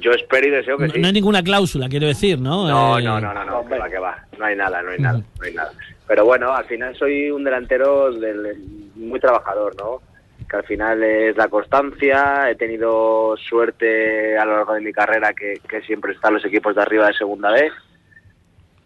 Yo 0.01 0.12
espero 0.12 0.48
y 0.48 0.50
deseo 0.50 0.77
que 0.77 0.88
No, 0.88 0.93
sí. 0.93 1.00
no 1.00 1.07
hay 1.07 1.13
ninguna 1.13 1.41
cláusula, 1.43 1.88
quiero 1.88 2.07
decir, 2.07 2.39
¿no? 2.39 2.67
No, 2.67 3.00
Eh, 3.00 3.03
no, 3.03 3.21
no, 3.21 3.33
no, 3.33 3.45
no, 3.45 3.65
que 3.67 3.77
va, 3.77 3.89
que 3.89 3.98
va. 4.00 4.25
No 4.38 4.45
hay 4.45 4.55
nada, 4.55 4.81
no 4.81 4.91
hay 4.91 5.00
nada, 5.00 5.19
no 5.19 5.45
hay 5.45 5.53
nada. 5.53 5.71
Pero 6.07 6.25
bueno, 6.25 6.51
al 6.53 6.65
final 6.65 6.95
soy 6.98 7.29
un 7.31 7.43
delantero 7.43 8.12
del- 8.12 8.57
muy 8.95 9.19
trabajador, 9.19 9.75
¿no? 9.77 10.01
Que 10.49 10.57
al 10.57 10.63
final 10.63 11.03
es 11.03 11.38
la 11.38 11.47
constancia. 11.47 12.49
He 12.49 12.55
tenido 12.55 13.35
suerte 13.38 14.38
a 14.38 14.45
lo 14.45 14.53
largo 14.57 14.73
de 14.73 14.81
mi 14.81 14.91
carrera 14.91 15.33
que, 15.33 15.62
que 15.67 15.81
siempre 15.81 16.13
están 16.13 16.33
los 16.33 16.45
equipos 16.45 16.75
de 16.75 16.81
arriba 16.81 17.07
de 17.07 17.13
segunda 17.13 17.51
vez. 17.51 17.71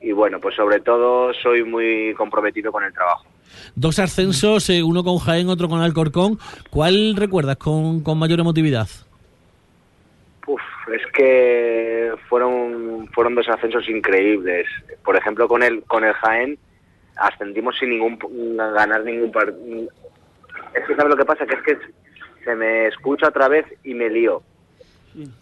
Y 0.02 0.12
bueno, 0.12 0.40
pues 0.42 0.56
sobre 0.56 0.82
todo 0.82 1.34
soy 1.34 1.64
muy 1.64 2.14
comprometido 2.16 2.72
con 2.72 2.84
el 2.84 2.92
trabajo. 2.94 3.26
Dos 3.76 4.00
ascensos, 4.00 4.70
eh, 4.70 4.84
uno 4.84 5.04
con 5.04 5.18
Jaén, 5.18 5.48
otro 5.48 5.70
con 5.70 5.80
Alcorcón. 5.80 6.38
¿Cuál 6.70 7.16
recuerdas 7.16 7.58
con, 7.58 8.02
con 8.02 8.20
mayor 8.20 8.40
emotividad? 8.42 8.88
Uf, 10.46 10.62
es 10.92 11.02
que 11.14 12.12
fueron 12.28 13.08
fueron 13.14 13.36
dos 13.36 13.48
ascensos 13.48 13.88
increíbles. 13.88 14.68
Por 15.06 15.16
ejemplo, 15.16 15.48
con 15.48 15.64
el 15.64 15.84
con 15.84 16.04
el 16.04 16.14
Jaén 16.14 16.58
ascendimos 17.16 17.78
sin 17.80 17.92
ningún 17.92 18.20
ganar 18.58 19.04
ningún 19.04 19.32
partido. 19.32 19.90
Es 20.76 20.86
que 20.88 20.96
sabes 20.96 21.10
lo 21.12 21.18
que 21.18 21.26
pasa 21.26 21.46
que 21.46 21.54
es 21.56 21.62
que 21.64 21.78
se 22.44 22.56
me 22.56 22.88
escucha 22.88 23.28
otra 23.30 23.48
vez 23.48 23.66
y 23.84 23.94
me 23.94 24.10
lío. 24.10 24.42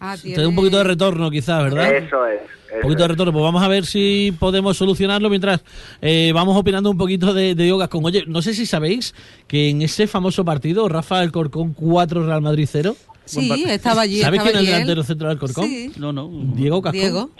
Ah, 0.00 0.16
Te 0.22 0.40
da 0.40 0.48
un 0.48 0.54
poquito 0.54 0.76
de 0.78 0.84
retorno, 0.84 1.30
quizás, 1.30 1.64
¿verdad? 1.64 1.94
Eso 1.94 2.26
es. 2.26 2.40
Un 2.74 2.80
poquito 2.82 3.02
de 3.02 3.08
retorno. 3.08 3.32
Pues 3.32 3.42
vamos 3.42 3.62
a 3.62 3.68
ver 3.68 3.86
si 3.86 4.34
podemos 4.38 4.76
solucionarlo 4.76 5.30
mientras 5.30 5.64
eh, 6.02 6.30
vamos 6.34 6.56
opinando 6.56 6.90
un 6.90 6.98
poquito 6.98 7.32
de, 7.32 7.54
de 7.54 7.62
Diego 7.64 7.78
Gascón. 7.78 8.04
Oye, 8.04 8.24
no 8.26 8.42
sé 8.42 8.52
si 8.54 8.66
sabéis 8.66 9.14
que 9.46 9.70
en 9.70 9.80
ese 9.82 10.06
famoso 10.06 10.44
partido, 10.44 10.88
Rafa 10.88 11.20
Alcorcón 11.20 11.72
4, 11.72 12.26
Real 12.26 12.42
Madrid 12.42 12.68
0. 12.70 12.94
Sí, 13.24 13.64
estaba 13.68 14.02
allí. 14.02 14.20
¿Sabes 14.20 14.42
quién 14.42 14.54
es 14.56 14.60
el 14.60 14.66
delantero 14.66 15.02
centro 15.04 15.28
del 15.28 15.36
Alcorcón? 15.36 15.66
Sí. 15.66 15.92
No, 15.96 16.12
no. 16.12 16.28
Diego 16.54 16.82
Cascón. 16.82 17.00
Diego. 17.00 17.30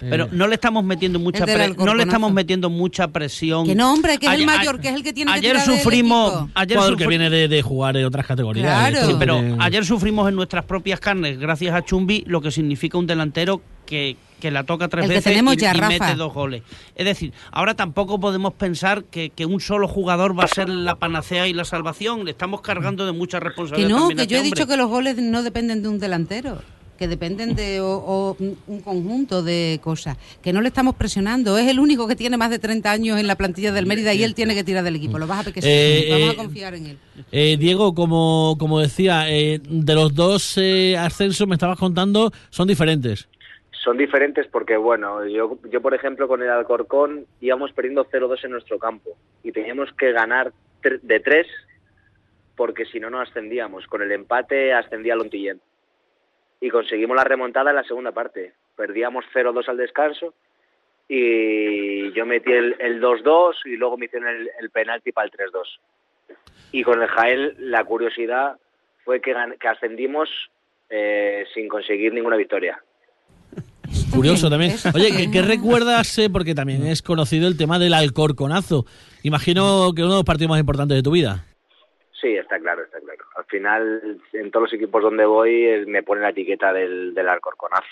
Pero 0.00 0.28
no 0.32 0.46
le 0.46 0.54
estamos 0.54 0.84
metiendo 0.84 1.18
mucha 1.18 1.40
El 1.40 1.46
del 1.46 1.74
pre- 1.74 1.84
no 1.84 1.94
le 1.94 2.02
estamos 2.04 2.32
metiendo 2.32 2.70
mucha 2.70 3.08
presión. 3.08 3.66
Que 3.66 3.74
no, 3.74 3.92
hombre, 3.92 4.18
que 4.18 4.26
es 4.26 4.32
el 4.32 4.46
mayor, 4.46 4.80
que 4.80 4.88
es 4.88 4.94
el 4.94 5.02
que 5.02 5.12
tiene 5.12 5.30
que 5.32 5.38
ayer 5.38 5.52
tirar 5.52 5.66
del 5.68 5.78
sufrimos, 5.78 6.48
ayer 6.54 6.76
jugador 6.78 6.96
que 6.98 7.06
viene 7.06 7.28
de, 7.30 7.48
de 7.48 7.62
jugar 7.62 7.96
en 7.96 8.04
otras 8.04 8.26
categorías. 8.26 8.66
Claro. 8.66 8.94
Esto 8.96 9.06
Sí, 9.06 9.12
no 9.12 9.18
pero 9.18 9.42
ayer 9.60 9.84
sufrimos 9.84 10.28
en 10.28 10.36
nuestras 10.36 10.64
propias 10.64 11.00
carnes, 11.00 11.38
gracias 11.38 11.74
a 11.74 11.82
Chumbi, 11.84 12.24
lo 12.26 12.40
que 12.40 12.50
significa 12.50 12.96
un 12.98 13.06
delantero 13.06 13.62
que, 13.84 14.16
que 14.42 14.50
la 14.50 14.64
toca 14.64 14.88
tres 14.88 15.04
El 15.04 15.10
que 15.10 15.14
veces 15.18 15.40
y, 15.40 15.56
ya, 15.56 15.70
y 15.70 15.78
Rafa. 15.78 15.88
mete 15.88 16.14
dos 16.16 16.34
goles. 16.34 16.64
Es 16.96 17.04
decir, 17.04 17.32
ahora 17.52 17.74
tampoco 17.74 18.18
podemos 18.18 18.52
pensar 18.54 19.04
que, 19.04 19.30
que 19.30 19.46
un 19.46 19.60
solo 19.60 19.86
jugador 19.86 20.36
va 20.36 20.42
a 20.44 20.48
ser 20.48 20.68
la 20.68 20.96
panacea 20.96 21.46
y 21.46 21.52
la 21.52 21.64
salvación. 21.64 22.24
Le 22.24 22.32
estamos 22.32 22.60
cargando 22.60 23.06
de 23.06 23.12
mucha 23.12 23.38
Que 23.38 23.44
responsabilidad. 23.44 23.88
no, 23.90 24.08
también 24.08 24.18
a 24.18 24.22
que 24.22 24.22
este 24.24 24.32
yo 24.32 24.36
he 24.38 24.40
hombre. 24.40 24.50
dicho 24.58 24.66
que 24.68 24.76
los 24.76 24.88
goles 24.88 25.16
no 25.18 25.44
dependen 25.44 25.80
de 25.84 25.88
un 25.90 26.00
delantero, 26.00 26.60
que 26.98 27.06
dependen 27.06 27.54
de 27.54 27.80
o- 27.80 27.86
o 28.04 28.36
un 28.66 28.80
conjunto 28.80 29.42
de 29.44 29.78
cosas, 29.82 30.16
que 30.42 30.52
no 30.52 30.60
le 30.60 30.68
estamos 30.68 30.96
presionando. 30.96 31.56
Es 31.56 31.68
el 31.68 31.78
único 31.78 32.08
que 32.08 32.16
tiene 32.16 32.36
más 32.36 32.50
de 32.50 32.58
30 32.58 32.90
años 32.90 33.20
en 33.20 33.28
la 33.28 33.36
plantilla 33.36 33.70
del 33.72 33.86
Mérida 33.86 34.12
y 34.12 34.24
él 34.24 34.34
tiene 34.34 34.54
que 34.56 34.64
tirar 34.64 34.82
del 34.82 34.96
equipo. 34.96 35.18
Lo 35.20 35.26
vas 35.28 35.38
a 35.40 35.42
ver 35.44 35.54
que 35.54 35.62
sí. 35.62 35.68
Eh, 35.70 36.08
Vamos 36.10 36.28
eh, 36.28 36.30
a 36.32 36.36
confiar 36.36 36.74
en 36.74 36.86
él. 36.86 36.98
Eh, 37.30 37.56
Diego, 37.60 37.94
como, 37.94 38.56
como 38.58 38.80
decía, 38.80 39.30
eh, 39.30 39.60
de 39.64 39.94
los 39.94 40.14
dos 40.14 40.54
eh, 40.58 40.96
ascensos 40.98 41.46
me 41.46 41.54
estabas 41.54 41.78
contando, 41.78 42.32
son 42.50 42.66
diferentes. 42.68 43.28
Son 43.82 43.96
diferentes 43.96 44.46
porque, 44.46 44.76
bueno, 44.76 45.26
yo, 45.26 45.58
yo 45.68 45.80
por 45.80 45.92
ejemplo 45.92 46.28
con 46.28 46.40
el 46.40 46.50
Alcorcón 46.50 47.26
íbamos 47.40 47.72
perdiendo 47.72 48.04
0-2 48.04 48.44
en 48.44 48.52
nuestro 48.52 48.78
campo 48.78 49.16
y 49.42 49.50
teníamos 49.50 49.92
que 49.94 50.12
ganar 50.12 50.52
de 50.82 51.20
3 51.20 51.46
porque 52.54 52.84
si 52.84 53.00
no, 53.00 53.10
no 53.10 53.20
ascendíamos. 53.20 53.88
Con 53.88 54.02
el 54.02 54.12
empate 54.12 54.72
ascendía 54.72 55.16
Lontillén. 55.16 55.60
Y 56.60 56.70
conseguimos 56.70 57.16
la 57.16 57.24
remontada 57.24 57.70
en 57.70 57.76
la 57.76 57.82
segunda 57.82 58.12
parte. 58.12 58.52
Perdíamos 58.76 59.24
0-2 59.34 59.68
al 59.68 59.76
descanso 59.76 60.32
y 61.08 62.12
yo 62.12 62.24
metí 62.24 62.52
el, 62.52 62.76
el 62.78 63.02
2-2 63.02 63.54
y 63.64 63.76
luego 63.76 63.96
me 63.96 64.06
hicieron 64.06 64.28
el, 64.28 64.70
penalti 64.70 65.10
para 65.10 65.26
el 65.26 65.32
3-2. 65.32 65.80
Y 66.70 66.84
con 66.84 67.02
el 67.02 67.08
Jael 67.08 67.56
la 67.58 67.82
curiosidad 67.82 68.56
fue 69.04 69.20
que, 69.20 69.34
que 69.58 69.68
ascendimos 69.68 70.30
eh, 70.88 71.46
sin 71.52 71.66
conseguir 71.66 72.12
ninguna 72.12 72.36
victoria. 72.36 72.80
Curioso 74.14 74.50
también. 74.50 74.74
Oye. 74.94 75.10
¿qué, 75.16 75.30
qué 75.30 75.42
recuerdas? 75.42 76.18
eh, 76.18 76.30
porque 76.30 76.54
también 76.54 76.86
es 76.86 77.02
conocido 77.02 77.48
el 77.48 77.56
tema 77.56 77.78
del 77.78 77.94
Alcorconazo. 77.94 78.84
Imagino 79.22 79.92
que 79.94 80.02
uno 80.02 80.12
de 80.12 80.18
los 80.18 80.24
partidos 80.24 80.50
más 80.50 80.60
importantes 80.60 80.96
de 80.96 81.02
tu 81.02 81.10
vida. 81.10 81.44
Sí, 82.20 82.28
está 82.28 82.58
claro, 82.60 82.82
está 82.84 83.00
claro. 83.00 83.24
Al 83.36 83.44
final, 83.46 84.20
en 84.32 84.50
todos 84.50 84.64
los 84.64 84.72
equipos 84.74 85.02
donde 85.02 85.24
voy, 85.26 85.64
eh, 85.64 85.84
me 85.86 86.02
ponen 86.02 86.22
la 86.22 86.30
etiqueta 86.30 86.72
del, 86.72 87.14
del 87.14 87.28
Alcorconazo. 87.28 87.82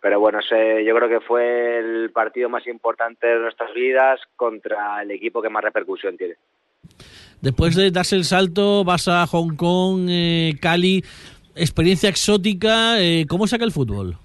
Pero 0.00 0.20
bueno, 0.20 0.40
sé, 0.42 0.84
yo 0.84 0.94
creo 0.94 1.08
que 1.08 1.20
fue 1.26 1.78
el 1.78 2.10
partido 2.12 2.48
más 2.48 2.66
importante 2.66 3.26
de 3.26 3.40
nuestras 3.40 3.72
vidas 3.74 4.20
contra 4.36 5.02
el 5.02 5.10
equipo 5.10 5.42
que 5.42 5.48
más 5.48 5.64
repercusión 5.64 6.16
tiene. 6.16 6.34
Después 7.40 7.74
de 7.74 7.90
darse 7.90 8.16
el 8.16 8.24
salto, 8.24 8.84
vas 8.84 9.08
a 9.08 9.26
Hong 9.26 9.56
Kong, 9.56 10.06
eh, 10.08 10.54
Cali, 10.60 11.04
experiencia 11.56 12.08
exótica. 12.08 13.00
eh, 13.00 13.26
¿Cómo 13.28 13.46
saca 13.46 13.64
el 13.64 13.72
fútbol? 13.72 14.18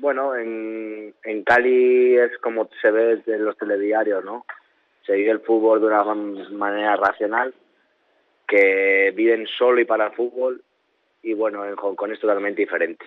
Bueno, 0.00 0.36
en, 0.36 1.14
en 1.24 1.42
Cali 1.44 2.16
es 2.16 2.38
como 2.38 2.68
se 2.80 2.90
ve 2.90 3.22
en 3.26 3.44
los 3.44 3.56
telediarios, 3.56 4.24
¿no? 4.24 4.44
Se 5.04 5.14
vive 5.14 5.30
el 5.30 5.40
fútbol 5.40 5.80
de 5.80 5.86
una 5.86 6.04
man- 6.04 6.56
manera 6.56 6.96
racional, 6.96 7.54
que 8.46 9.12
viven 9.14 9.46
solo 9.46 9.80
y 9.80 9.84
para 9.84 10.06
el 10.06 10.12
fútbol, 10.12 10.62
y 11.22 11.34
bueno, 11.34 11.64
en 11.66 11.76
Hong 11.76 11.94
Kong 11.96 12.12
es 12.12 12.20
totalmente 12.20 12.62
diferente. 12.62 13.04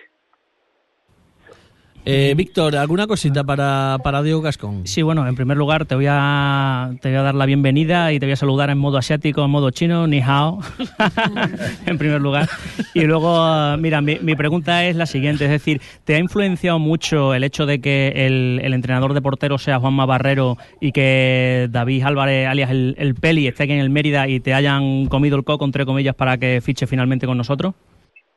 Eh, 2.04 2.34
Víctor, 2.36 2.74
¿alguna 2.74 3.06
cosita 3.06 3.44
para, 3.44 3.96
para 4.02 4.24
Diego 4.24 4.40
Gascón? 4.40 4.88
Sí, 4.88 5.02
bueno, 5.02 5.26
en 5.28 5.36
primer 5.36 5.56
lugar 5.56 5.84
te 5.86 5.94
voy 5.94 6.06
a 6.08 6.90
te 7.00 7.10
voy 7.10 7.18
a 7.18 7.22
dar 7.22 7.36
la 7.36 7.46
bienvenida 7.46 8.12
y 8.12 8.18
te 8.18 8.26
voy 8.26 8.32
a 8.32 8.36
saludar 8.36 8.70
en 8.70 8.78
modo 8.78 8.98
asiático, 8.98 9.44
en 9.44 9.50
modo 9.50 9.70
chino, 9.70 10.08
ni 10.08 10.20
hao, 10.20 10.58
en 11.86 11.98
primer 11.98 12.20
lugar. 12.20 12.48
Y 12.92 13.02
luego, 13.02 13.76
mira, 13.78 14.00
mi, 14.00 14.18
mi 14.20 14.34
pregunta 14.34 14.84
es 14.84 14.96
la 14.96 15.06
siguiente, 15.06 15.44
es 15.44 15.50
decir, 15.52 15.80
¿te 16.04 16.16
ha 16.16 16.18
influenciado 16.18 16.80
mucho 16.80 17.34
el 17.34 17.44
hecho 17.44 17.66
de 17.66 17.80
que 17.80 18.12
el, 18.26 18.60
el 18.64 18.74
entrenador 18.74 19.14
de 19.14 19.22
portero 19.22 19.58
sea 19.58 19.78
Juanma 19.78 20.04
Barrero 20.04 20.58
y 20.80 20.90
que 20.90 21.68
David 21.70 22.02
Álvarez, 22.02 22.48
alias 22.48 22.70
el, 22.70 22.96
el 22.98 23.14
Peli, 23.14 23.46
esté 23.46 23.62
aquí 23.62 23.74
en 23.74 23.78
el 23.78 23.90
Mérida 23.90 24.26
y 24.26 24.40
te 24.40 24.54
hayan 24.54 25.06
comido 25.06 25.36
el 25.36 25.44
coco, 25.44 25.64
entre 25.64 25.86
comillas, 25.86 26.16
para 26.16 26.36
que 26.36 26.60
fiche 26.64 26.88
finalmente 26.88 27.26
con 27.26 27.38
nosotros? 27.38 27.74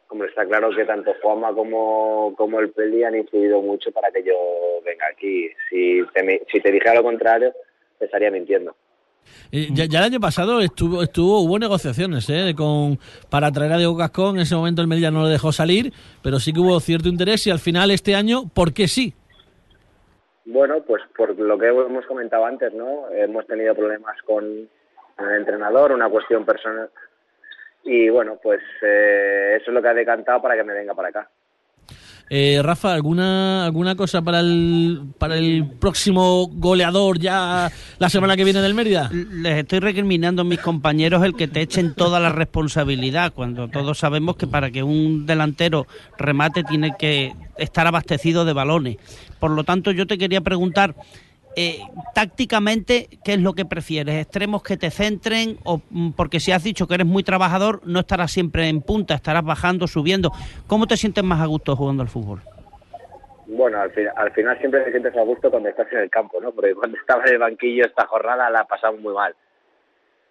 Hombre, 0.09 0.29
está 0.29 0.45
claro 0.45 0.69
que 0.69 0.85
tanto 0.85 1.13
Juanma 1.21 1.53
como, 1.53 2.33
como 2.37 2.59
el 2.59 2.69
Peli 2.69 3.03
han 3.03 3.15
influido 3.15 3.61
mucho 3.61 3.91
para 3.91 4.11
que 4.11 4.23
yo 4.23 4.33
venga 4.83 5.05
aquí. 5.11 5.49
Si 5.69 6.01
te, 6.13 6.45
si 6.51 6.59
te 6.59 6.71
dijera 6.71 6.95
lo 6.95 7.03
contrario, 7.03 7.53
te 7.97 8.05
estaría 8.05 8.29
mintiendo. 8.29 8.75
Eh, 9.51 9.69
ya, 9.73 9.85
ya 9.85 9.99
el 9.99 10.05
año 10.05 10.19
pasado 10.19 10.61
estuvo, 10.61 11.01
estuvo 11.01 11.39
hubo 11.39 11.57
negociaciones 11.57 12.29
¿eh? 12.29 12.53
con 12.55 12.99
para 13.29 13.51
traer 13.51 13.73
a 13.73 13.77
Diego 13.77 13.95
Gascón. 13.95 14.35
En 14.35 14.43
ese 14.43 14.55
momento 14.55 14.81
el 14.81 14.87
Mérida 14.87 15.11
no 15.11 15.23
lo 15.23 15.27
dejó 15.27 15.51
salir, 15.51 15.91
pero 16.23 16.39
sí 16.39 16.53
que 16.53 16.59
hubo 16.59 16.79
cierto 16.79 17.09
interés 17.09 17.47
y 17.47 17.51
al 17.51 17.59
final 17.59 17.91
este 17.91 18.15
año, 18.15 18.43
¿por 18.53 18.73
qué 18.73 18.87
sí? 18.87 19.13
Bueno, 20.45 20.81
pues 20.85 21.01
por 21.17 21.37
lo 21.37 21.57
que 21.57 21.67
hemos 21.67 22.05
comentado 22.05 22.45
antes, 22.45 22.71
¿no? 22.73 23.09
Hemos 23.09 23.47
tenido 23.47 23.73
problemas 23.73 24.15
con 24.23 24.43
el 24.43 25.35
entrenador, 25.37 25.91
una 25.91 26.09
cuestión 26.09 26.45
personal. 26.45 26.89
Y 27.85 28.09
bueno, 28.09 28.37
pues 28.41 28.61
eh, 28.81 29.57
eso 29.61 29.69
es 29.69 29.73
lo 29.73 29.81
que 29.81 29.87
ha 29.87 29.93
decantado 29.93 30.41
para 30.41 30.55
que 30.55 30.63
me 30.63 30.73
venga 30.73 30.93
para 30.93 31.09
acá. 31.09 31.29
Eh, 32.27 32.59
Rafa, 32.63 32.95
¿alguna 32.95 33.65
alguna 33.65 33.95
cosa 33.95 34.23
para 34.23 34.39
el 34.39 34.99
para 35.19 35.37
el 35.37 35.69
próximo 35.79 36.47
goleador 36.47 37.19
ya 37.19 37.71
la 37.99 38.09
semana 38.09 38.35
que 38.35 38.43
viene 38.43 38.61
del 38.61 38.73
Mérida? 38.73 39.11
Les 39.11 39.59
estoy 39.59 39.79
recriminando 39.79 40.41
a 40.41 40.45
mis 40.45 40.59
compañeros 40.59 41.23
el 41.23 41.35
que 41.35 41.47
te 41.47 41.61
echen 41.61 41.93
toda 41.93 42.19
la 42.19 42.29
responsabilidad, 42.29 43.31
cuando 43.31 43.67
todos 43.67 43.99
sabemos 43.99 44.37
que 44.37 44.47
para 44.47 44.71
que 44.71 44.81
un 44.81 45.27
delantero 45.27 45.85
remate 46.17 46.63
tiene 46.63 46.95
que 46.97 47.33
estar 47.57 47.85
abastecido 47.85 48.43
de 48.43 48.53
balones. 48.53 48.97
Por 49.39 49.51
lo 49.51 49.63
tanto, 49.63 49.91
yo 49.91 50.07
te 50.07 50.17
quería 50.17 50.41
preguntar, 50.41 50.95
eh, 51.55 51.79
tácticamente, 52.13 53.07
¿qué 53.23 53.33
es 53.33 53.39
lo 53.39 53.53
que 53.53 53.65
prefieres? 53.65 54.15
¿Extremos 54.21 54.63
que 54.63 54.77
te 54.77 54.91
centren? 54.91 55.57
o 55.63 55.81
mm, 55.89 56.11
Porque 56.11 56.39
si 56.39 56.51
has 56.51 56.63
dicho 56.63 56.87
que 56.87 56.95
eres 56.95 57.07
muy 57.07 57.23
trabajador, 57.23 57.81
no 57.85 57.99
estarás 58.01 58.31
siempre 58.31 58.67
en 58.69 58.81
punta, 58.81 59.13
estarás 59.15 59.43
bajando, 59.43 59.87
subiendo. 59.87 60.31
¿Cómo 60.67 60.87
te 60.87 60.97
sientes 60.97 61.23
más 61.23 61.41
a 61.41 61.45
gusto 61.45 61.75
jugando 61.75 62.01
al 62.03 62.09
fútbol? 62.09 62.41
Bueno, 63.47 63.79
al, 63.79 63.91
fin- 63.91 64.09
al 64.15 64.31
final 64.31 64.57
siempre 64.59 64.81
te 64.81 64.91
sientes 64.91 65.15
a 65.15 65.21
gusto 65.21 65.51
cuando 65.51 65.69
estás 65.69 65.87
en 65.91 65.99
el 65.99 66.09
campo, 66.09 66.41
¿no? 66.41 66.51
Porque 66.51 66.73
cuando 66.73 66.97
estaba 66.99 67.23
en 67.25 67.33
el 67.33 67.37
banquillo 67.39 67.85
esta 67.85 68.07
jornada 68.07 68.49
la 68.49 68.65
pasamos 68.65 68.99
muy 69.01 69.13
mal. 69.13 69.35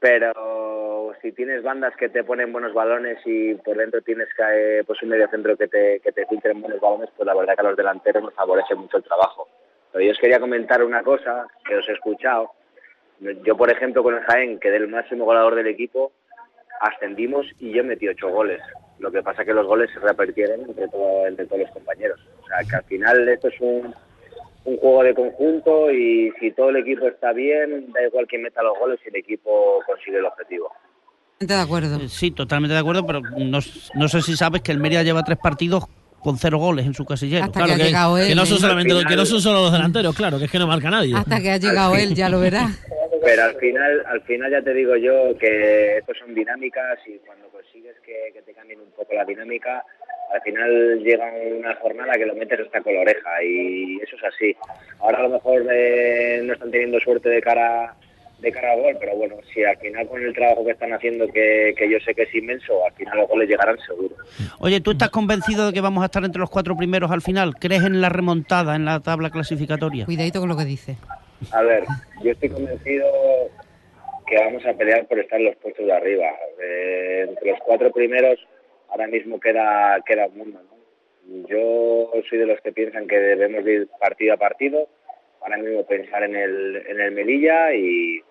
Pero 0.00 1.12
si 1.22 1.32
tienes 1.32 1.62
bandas 1.62 1.94
que 1.96 2.10
te 2.10 2.24
ponen 2.24 2.52
buenos 2.52 2.74
balones 2.74 3.18
y 3.24 3.54
por 3.54 3.76
dentro 3.78 4.02
tienes 4.02 4.28
que, 4.36 4.42
eh, 4.80 4.84
pues 4.84 5.02
un 5.02 5.08
medio 5.08 5.28
centro 5.30 5.56
que 5.56 5.66
te, 5.66 6.00
que 6.00 6.12
te 6.12 6.26
filtren 6.26 6.60
buenos 6.60 6.78
balones, 6.80 7.08
pues 7.16 7.26
la 7.26 7.34
verdad 7.34 7.54
que 7.54 7.60
a 7.62 7.70
los 7.70 7.76
delanteros 7.76 8.22
nos 8.22 8.34
favorece 8.34 8.74
mucho 8.74 8.98
el 8.98 9.02
trabajo. 9.04 9.48
Pero 9.94 10.04
yo 10.06 10.10
os 10.12 10.18
quería 10.18 10.40
comentar 10.40 10.82
una 10.82 11.02
cosa 11.04 11.46
que 11.66 11.76
os 11.76 11.88
he 11.88 11.92
escuchado. 11.92 12.50
Yo, 13.46 13.56
por 13.56 13.70
ejemplo, 13.70 14.02
con 14.02 14.14
el 14.16 14.22
Jaén, 14.24 14.58
que 14.58 14.70
del 14.72 14.88
máximo 14.88 15.24
goleador 15.24 15.54
del 15.54 15.68
equipo, 15.68 16.10
ascendimos 16.80 17.46
y 17.60 17.72
yo 17.72 17.84
metí 17.84 18.08
ocho 18.08 18.28
goles. 18.28 18.60
Lo 18.98 19.10
que 19.12 19.22
pasa 19.22 19.44
que 19.44 19.54
los 19.54 19.66
goles 19.66 19.90
se 19.94 20.00
repartieron 20.00 20.62
entre, 20.62 20.88
todo- 20.88 21.26
entre 21.26 21.46
todos 21.46 21.60
los 21.62 21.70
compañeros. 21.70 22.20
O 22.42 22.46
sea, 22.48 22.58
que 22.68 22.76
al 22.76 22.84
final 22.84 23.28
esto 23.28 23.48
es 23.48 23.60
un, 23.60 23.94
un 24.64 24.76
juego 24.78 25.02
de 25.04 25.14
conjunto 25.14 25.90
y 25.92 26.32
si 26.40 26.50
todo 26.50 26.70
el 26.70 26.76
equipo 26.76 27.06
está 27.06 27.32
bien, 27.32 27.92
da 27.92 28.02
igual 28.02 28.26
quién 28.26 28.42
meta 28.42 28.62
los 28.62 28.76
goles 28.78 28.98
si 29.02 29.08
el 29.10 29.16
equipo 29.16 29.80
consigue 29.86 30.18
el 30.18 30.24
objetivo. 30.24 30.72
De 31.38 31.54
acuerdo. 31.54 32.00
Sí, 32.08 32.32
totalmente 32.32 32.74
de 32.74 32.80
acuerdo, 32.80 33.06
pero 33.06 33.20
no, 33.20 33.58
no 33.94 34.08
sé 34.08 34.22
si 34.22 34.36
sabes 34.36 34.62
que 34.62 34.72
el 34.72 34.78
Mérida 34.80 35.02
lleva 35.02 35.22
tres 35.22 35.38
partidos 35.38 35.84
con 36.24 36.38
cero 36.38 36.58
goles 36.58 36.86
en 36.86 36.94
su 36.94 37.04
casillero. 37.04 37.44
Hasta 37.44 37.66
que 37.66 37.72
ha 37.72 37.76
llegado 37.76 38.18
él. 38.18 38.28
que 38.28 38.34
no 38.34 38.46
son 38.46 38.58
solamente 38.58 38.94
Al 38.94 39.06
que 39.06 39.14
no 39.14 39.26
son 39.26 39.42
solo 39.42 39.60
los 39.60 39.72
delanteros, 39.72 40.16
claro, 40.16 40.38
que 40.38 40.46
es 40.46 40.50
que 40.50 40.58
no 40.58 40.66
marca 40.66 40.90
nadie. 40.90 41.14
Hasta 41.14 41.38
que 41.38 41.50
ha 41.50 41.58
llegado 41.58 41.94
él, 41.94 42.14
ya 42.14 42.30
lo 42.30 42.40
verás. 42.40 42.70
Pero 43.22 43.44
al 43.44 43.54
final, 43.56 44.02
al 44.06 44.22
final 44.22 44.50
ya 44.50 44.62
te 44.62 44.72
digo 44.72 44.96
yo 44.96 45.36
que 45.38 45.98
esto 45.98 46.12
son 46.18 46.34
dinámicas 46.34 46.98
y 47.06 47.18
cuando 47.18 47.48
consigues 47.48 47.94
que, 48.04 48.32
que 48.32 48.42
te 48.42 48.54
cambien 48.54 48.80
un 48.80 48.90
poco 48.96 49.14
la 49.14 49.24
dinámica, 49.24 49.84
al 50.32 50.40
final 50.40 50.98
llega 51.02 51.30
una 51.58 51.74
jornada 51.76 52.14
que 52.14 52.26
lo 52.26 52.34
metes 52.34 52.60
hasta 52.60 52.80
con 52.80 52.94
la 52.94 53.00
oreja 53.00 53.42
y 53.42 53.98
eso 54.02 54.16
es 54.16 54.24
así. 54.24 54.56
Ahora 55.00 55.18
a 55.18 55.22
lo 55.22 55.30
mejor 55.30 55.66
eh, 55.70 56.40
no 56.42 56.54
están 56.54 56.70
teniendo 56.70 56.98
suerte 57.00 57.28
de 57.28 57.42
cara 57.42 57.94
de 58.44 58.52
cara 58.52 58.76
gol, 58.76 58.96
pero 59.00 59.16
bueno, 59.16 59.36
si 59.52 59.64
al 59.64 59.76
final 59.78 60.06
con 60.06 60.22
el 60.22 60.32
trabajo 60.34 60.64
que 60.64 60.72
están 60.72 60.92
haciendo, 60.92 61.26
que, 61.28 61.74
que 61.76 61.90
yo 61.90 61.98
sé 62.00 62.14
que 62.14 62.22
es 62.22 62.34
inmenso, 62.34 62.84
al 62.86 62.92
final 62.92 63.18
los 63.18 63.28
goles 63.28 63.48
llegarán 63.48 63.78
seguro. 63.78 64.14
Oye, 64.60 64.80
¿tú 64.80 64.92
estás 64.92 65.10
convencido 65.10 65.66
de 65.66 65.72
que 65.72 65.80
vamos 65.80 66.02
a 66.02 66.06
estar 66.06 66.24
entre 66.24 66.40
los 66.40 66.50
cuatro 66.50 66.76
primeros 66.76 67.10
al 67.10 67.22
final? 67.22 67.54
¿Crees 67.56 67.82
en 67.82 68.00
la 68.00 68.08
remontada 68.08 68.76
en 68.76 68.84
la 68.84 69.00
tabla 69.00 69.30
clasificatoria? 69.30 70.04
Cuidadito 70.04 70.40
con 70.40 70.48
lo 70.48 70.56
que 70.56 70.64
dice. 70.64 70.96
A 71.52 71.62
ver, 71.62 71.84
yo 72.22 72.30
estoy 72.30 72.50
convencido 72.50 73.06
que 74.26 74.36
vamos 74.36 74.64
a 74.64 74.72
pelear 74.74 75.06
por 75.06 75.18
estar 75.18 75.38
en 75.38 75.46
los 75.46 75.56
puestos 75.56 75.84
de 75.84 75.92
arriba. 75.92 76.26
Eh, 76.62 77.26
entre 77.28 77.50
los 77.50 77.60
cuatro 77.64 77.90
primeros 77.90 78.38
ahora 78.88 79.06
mismo 79.06 79.40
queda 79.40 80.00
queda 80.06 80.26
un 80.26 80.38
mundo. 80.38 80.60
¿no? 80.62 81.48
Yo 81.48 82.10
soy 82.28 82.38
de 82.38 82.46
los 82.46 82.60
que 82.60 82.72
piensan 82.72 83.06
que 83.06 83.18
debemos 83.18 83.64
de 83.64 83.74
ir 83.74 83.88
partido 84.00 84.34
a 84.34 84.38
partido. 84.38 84.88
Ahora 85.40 85.58
mismo 85.58 85.84
pensar 85.84 86.22
en 86.22 86.36
el, 86.36 86.76
en 86.86 87.00
el 87.00 87.12
Melilla 87.12 87.74
y, 87.74 88.22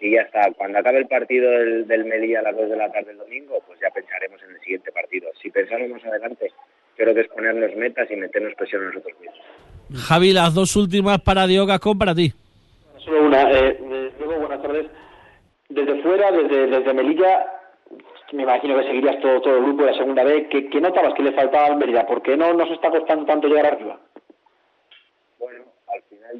y 0.00 0.12
ya 0.12 0.22
está. 0.22 0.50
Cuando 0.56 0.78
acabe 0.78 0.98
el 0.98 1.06
partido 1.06 1.50
del, 1.50 1.86
del 1.86 2.04
Melilla 2.04 2.40
a 2.40 2.42
las 2.42 2.56
2 2.56 2.70
de 2.70 2.76
la 2.76 2.92
tarde 2.92 3.08
del 3.08 3.18
domingo, 3.18 3.58
pues 3.66 3.80
ya 3.80 3.90
pensaremos 3.90 4.42
en 4.42 4.50
el 4.50 4.60
siguiente 4.60 4.92
partido. 4.92 5.30
Si 5.40 5.50
pensamos 5.50 5.88
más 5.88 6.04
adelante, 6.04 6.52
creo 6.96 7.14
que 7.14 7.22
es 7.22 7.28
ponernos 7.28 7.74
metas 7.76 8.10
y 8.10 8.16
meternos 8.16 8.54
presión 8.54 8.82
a 8.82 8.86
nosotros 8.86 9.18
mismos. 9.20 9.38
Javi, 10.08 10.32
las 10.32 10.54
dos 10.54 10.76
últimas 10.76 11.20
para 11.20 11.46
Diego 11.46 11.66
Gascón 11.66 11.98
para 11.98 12.14
ti. 12.14 12.32
Solo 12.98 13.26
una. 13.26 13.50
Eh, 13.50 13.78
eh, 13.80 14.12
Diego, 14.18 14.38
buenas 14.40 14.62
tardes. 14.62 14.86
Desde 15.68 16.02
fuera, 16.02 16.30
desde, 16.30 16.66
desde 16.66 16.94
Melilla, 16.94 17.46
me 18.32 18.42
imagino 18.42 18.76
que 18.76 18.86
seguirías 18.86 19.20
todo, 19.20 19.40
todo 19.40 19.56
el 19.56 19.64
grupo 19.64 19.84
de 19.84 19.92
la 19.92 19.98
segunda 19.98 20.24
vez. 20.24 20.48
¿Qué, 20.50 20.68
qué 20.68 20.80
notabas 20.80 21.14
que 21.14 21.22
le 21.22 21.32
faltaba 21.32 21.66
al 21.66 21.76
Mérida? 21.76 22.06
¿Por 22.06 22.22
qué 22.22 22.36
no 22.36 22.52
nos 22.52 22.70
está 22.70 22.90
costando 22.90 23.24
tanto 23.24 23.48
llegar 23.48 23.66
arriba? 23.66 23.98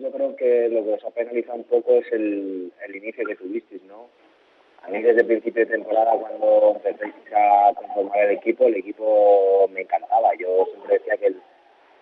Yo 0.01 0.11
creo 0.11 0.35
que 0.35 0.69
lo 0.71 0.85
que 0.85 0.95
os 0.95 1.05
ha 1.05 1.11
penalizado 1.11 1.59
un 1.59 1.65
poco 1.65 1.93
es 1.95 2.13
el, 2.13 2.73
el 2.85 2.97
inicio 2.97 3.25
que 3.25 3.37
tuvisteis, 3.37 3.83
¿no? 3.85 4.09
A 4.83 4.89
mí 4.89 5.01
desde 5.01 5.21
el 5.21 5.27
principio 5.27 5.65
de 5.65 5.73
temporada, 5.73 6.13
cuando 6.19 6.73
empezáis 6.75 7.15
a 7.33 7.73
conformar 7.75 8.19
el 8.25 8.33
equipo, 8.33 8.67
el 8.67 8.77
equipo 8.77 9.69
me 9.73 9.83
encantaba. 9.83 10.35
Yo 10.35 10.67
siempre 10.67 10.99
decía 10.99 11.17
que 11.17 11.27
el, 11.27 11.41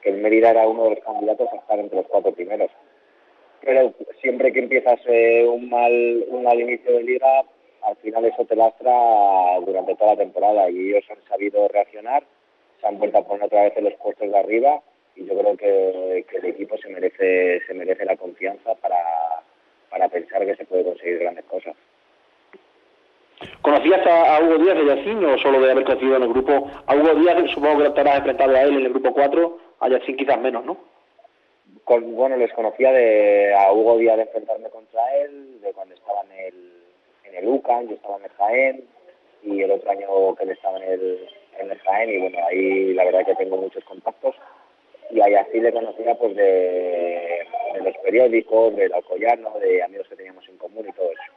el 0.05 0.17
Mérida 0.23 0.51
era 0.51 0.67
uno 0.67 0.85
de 0.85 0.91
los 0.91 1.05
candidatos 1.05 1.49
a 1.53 1.57
estar 1.57 1.79
entre 1.79 1.99
los 1.99 2.07
cuatro 2.09 2.33
primeros. 2.33 2.71
Pero 3.61 3.93
siempre 4.21 4.53
que 4.53 4.61
empiezas 4.61 5.01
un 5.07 5.69
mal 5.69 6.25
un 6.29 6.43
mal 6.45 6.61
inicio 6.61 6.93
de 6.93 7.03
liga, 7.03 7.45
al 7.83 7.97
final 7.97 8.25
eso 8.25 8.45
te 8.47 8.57
lastra 8.57 9.61
durante 9.65 9.95
toda 9.97 10.13
la 10.15 10.23
temporada 10.23 10.71
y 10.71 10.89
ellos 10.89 11.05
han 11.11 11.23
sabido 11.29 11.69
reaccionar, 11.69 12.25
se 12.81 12.87
han 12.87 12.99
vuelto 12.99 13.19
a 13.19 13.25
poner 13.27 13.45
otra 13.45 13.65
vez 13.65 13.77
en 13.77 13.85
los 13.85 13.95
puestos 13.95 14.31
de 14.31 14.39
arriba 14.39 14.83
y 15.17 15.25
yo 15.27 15.39
creo 15.39 15.57
que, 15.57 16.25
que 16.29 16.37
el 16.39 16.45
equipo 16.47 16.77
se 16.79 16.89
merece 16.89 17.61
se 17.67 17.75
merece 17.75 18.05
la 18.05 18.17
confianza 18.17 18.75
para, 18.77 18.97
para 19.91 20.09
pensar 20.09 20.45
que 20.45 20.57
se 20.57 20.65
puede 20.65 20.85
conseguir 20.85 21.19
grandes 21.19 21.45
cosas. 21.45 21.75
¿Conocías 23.61 24.07
a, 24.07 24.41
Hugo 24.43 24.59
Díaz 24.59 24.77
de 24.77 24.87
Yacín 24.87 25.25
o 25.25 25.39
solo 25.39 25.61
de 25.61 25.71
haber 25.71 25.85
conocido 25.85 26.17
en 26.17 26.23
el 26.23 26.29
grupo? 26.29 26.71
A 26.87 26.95
Hugo 26.95 27.15
Díaz 27.15 27.51
supongo 27.53 27.83
que 27.83 27.91
te 27.91 28.01
habrás 28.01 28.19
enfrentado 28.19 28.55
a 28.55 28.63
él 28.63 28.71
en 28.77 28.87
el 28.87 28.91
grupo 28.91 29.13
4, 29.13 29.59
a 29.81 29.89
Yacín 29.89 30.17
quizás 30.17 30.41
menos, 30.41 30.65
¿no? 30.65 30.77
Con- 31.85 32.15
bueno, 32.15 32.37
les 32.37 32.53
conocía 32.53 32.93
de 32.93 33.55
a 33.55 33.73
Hugo 33.73 33.99
Díaz 33.99 34.17
de 34.17 34.23
enfrentarme 34.23 34.69
contra 34.71 35.17
él, 35.17 35.61
de 35.61 35.73
cuando 35.73 35.95
estaba 35.95 36.23
en 36.23 36.33
el, 36.33 36.73
en 37.25 37.35
el 37.37 37.49
UCAN, 37.49 37.89
yo 37.89 37.95
estaba 37.97 38.17
en 38.19 38.25
el 38.25 38.31
Jaén, 38.31 38.85
y 39.43 39.63
el 39.63 39.71
otro 39.73 39.91
año 39.91 40.35
que 40.37 40.45
él 40.45 40.51
estaba 40.51 40.79
en 40.79 40.93
el, 40.93 41.29
en 41.59 41.71
el 41.71 41.79
Jaén, 41.81 42.11
y 42.11 42.19
bueno, 42.19 42.39
ahí 42.47 42.95
la 42.95 43.05
verdad 43.05 43.27
que 43.27 43.35
tengo 43.35 43.57
muchos 43.57 43.85
contactos, 43.85 44.37
y 45.13 45.21
ahí 45.21 45.35
así 45.35 45.61
le 45.61 45.73
conocía 45.73 46.15
pues 46.15 46.35
de, 46.35 46.43
de 47.75 47.83
los 47.85 47.95
periódicos, 48.03 48.75
del 48.75 48.93
Alcoyano, 48.93 49.59
de 49.61 49.83
amigos 49.83 50.09
que 50.09 50.17
teníamos 50.17 50.49
en 50.49 50.57
común 50.57 50.87
y 50.89 50.93
todo 50.93 51.11
eso. 51.11 51.33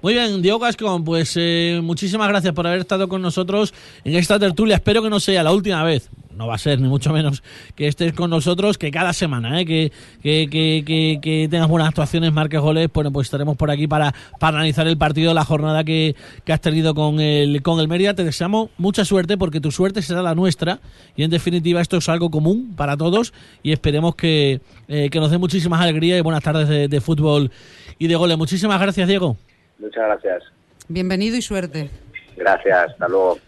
Muy 0.00 0.14
bien, 0.14 0.42
Diego 0.42 0.58
Gascón, 0.58 1.04
pues 1.04 1.36
eh, 1.38 1.78
muchísimas 1.80 2.28
gracias 2.28 2.52
por 2.54 2.66
haber 2.66 2.80
estado 2.80 3.08
con 3.08 3.22
nosotros 3.22 3.72
en 4.04 4.16
esta 4.16 4.38
tertulia. 4.38 4.76
Espero 4.76 5.00
que 5.00 5.10
no 5.10 5.20
sea 5.20 5.44
la 5.44 5.52
última 5.52 5.84
vez. 5.84 6.10
No 6.36 6.46
va 6.46 6.54
a 6.54 6.58
ser 6.58 6.80
ni 6.80 6.88
mucho 6.88 7.12
menos 7.12 7.42
que 7.74 7.88
estés 7.88 8.12
con 8.12 8.30
nosotros, 8.30 8.78
que 8.78 8.90
cada 8.90 9.12
semana, 9.12 9.60
¿eh? 9.60 9.66
que, 9.66 9.92
que, 10.22 10.48
que, 10.50 10.82
que, 10.86 11.18
que 11.22 11.48
tengas 11.50 11.68
buenas 11.68 11.88
actuaciones, 11.88 12.32
marques 12.32 12.60
goles, 12.60 12.88
bueno, 12.92 13.12
pues 13.12 13.26
estaremos 13.26 13.56
por 13.56 13.70
aquí 13.70 13.86
para, 13.86 14.14
para 14.38 14.58
analizar 14.58 14.86
el 14.86 14.96
partido, 14.96 15.34
la 15.34 15.44
jornada 15.44 15.84
que, 15.84 16.14
que 16.44 16.52
has 16.52 16.60
tenido 16.60 16.94
con 16.94 17.20
el, 17.20 17.62
con 17.62 17.80
el 17.80 17.88
Mérida. 17.88 18.14
Te 18.14 18.24
deseamos 18.24 18.70
mucha 18.78 19.04
suerte 19.04 19.36
porque 19.36 19.60
tu 19.60 19.70
suerte 19.70 20.02
será 20.02 20.22
la 20.22 20.34
nuestra 20.34 20.80
y 21.16 21.24
en 21.24 21.30
definitiva 21.30 21.80
esto 21.80 21.98
es 21.98 22.08
algo 22.08 22.30
común 22.30 22.74
para 22.76 22.96
todos 22.96 23.32
y 23.62 23.72
esperemos 23.72 24.14
que, 24.14 24.60
eh, 24.88 25.10
que 25.10 25.20
nos 25.20 25.30
dé 25.30 25.38
muchísimas 25.38 25.80
alegrías 25.80 26.18
y 26.18 26.22
buenas 26.22 26.42
tardes 26.42 26.68
de, 26.68 26.88
de 26.88 27.00
fútbol 27.00 27.50
y 27.98 28.08
de 28.08 28.16
goles. 28.16 28.38
Muchísimas 28.38 28.80
gracias, 28.80 29.06
Diego. 29.08 29.36
Muchas 29.78 30.04
gracias. 30.04 30.42
Bienvenido 30.88 31.36
y 31.36 31.42
suerte. 31.42 31.90
Gracias, 32.36 32.90
hasta 32.90 33.08
luego. 33.08 33.38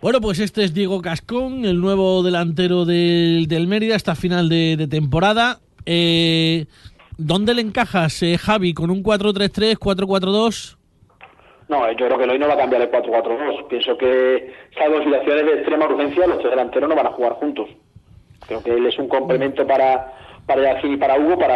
Bueno, 0.00 0.22
pues 0.22 0.40
este 0.40 0.64
es 0.64 0.72
Diego 0.72 1.02
Cascón, 1.02 1.66
el 1.66 1.78
nuevo 1.78 2.22
delantero 2.22 2.86
del, 2.86 3.46
del 3.48 3.66
Mérida, 3.66 3.96
esta 3.96 4.14
final 4.14 4.48
de, 4.48 4.76
de 4.78 4.88
temporada. 4.88 5.58
Eh, 5.84 6.64
¿Dónde 7.18 7.52
le 7.52 7.60
encajas, 7.60 8.22
eh, 8.22 8.38
Javi, 8.38 8.72
con 8.72 8.90
un 8.90 9.02
4-3-3, 9.02 9.76
4-4-2? 9.78 10.78
No, 11.68 11.86
yo 11.92 12.06
creo 12.06 12.16
que 12.16 12.24
hoy 12.24 12.38
no 12.38 12.48
va 12.48 12.54
a 12.54 12.56
cambiar 12.56 12.80
el 12.80 12.90
4-4-2. 12.90 13.68
Pienso 13.68 13.98
que, 13.98 14.54
salvo 14.78 15.02
situaciones 15.02 15.44
de 15.44 15.52
extrema 15.52 15.84
urgencia, 15.84 16.26
los 16.26 16.38
tres 16.38 16.50
delanteros 16.50 16.88
no 16.88 16.96
van 16.96 17.06
a 17.06 17.12
jugar 17.12 17.32
juntos. 17.34 17.68
Creo 18.46 18.62
que 18.62 18.70
él 18.70 18.86
es 18.86 18.98
un 18.98 19.06
complemento 19.06 19.66
para 19.66 20.14
para 20.50 20.74
Yacine 20.74 20.94
y 20.94 20.96
para 20.96 21.18
Hugo. 21.18 21.38
Para, 21.38 21.54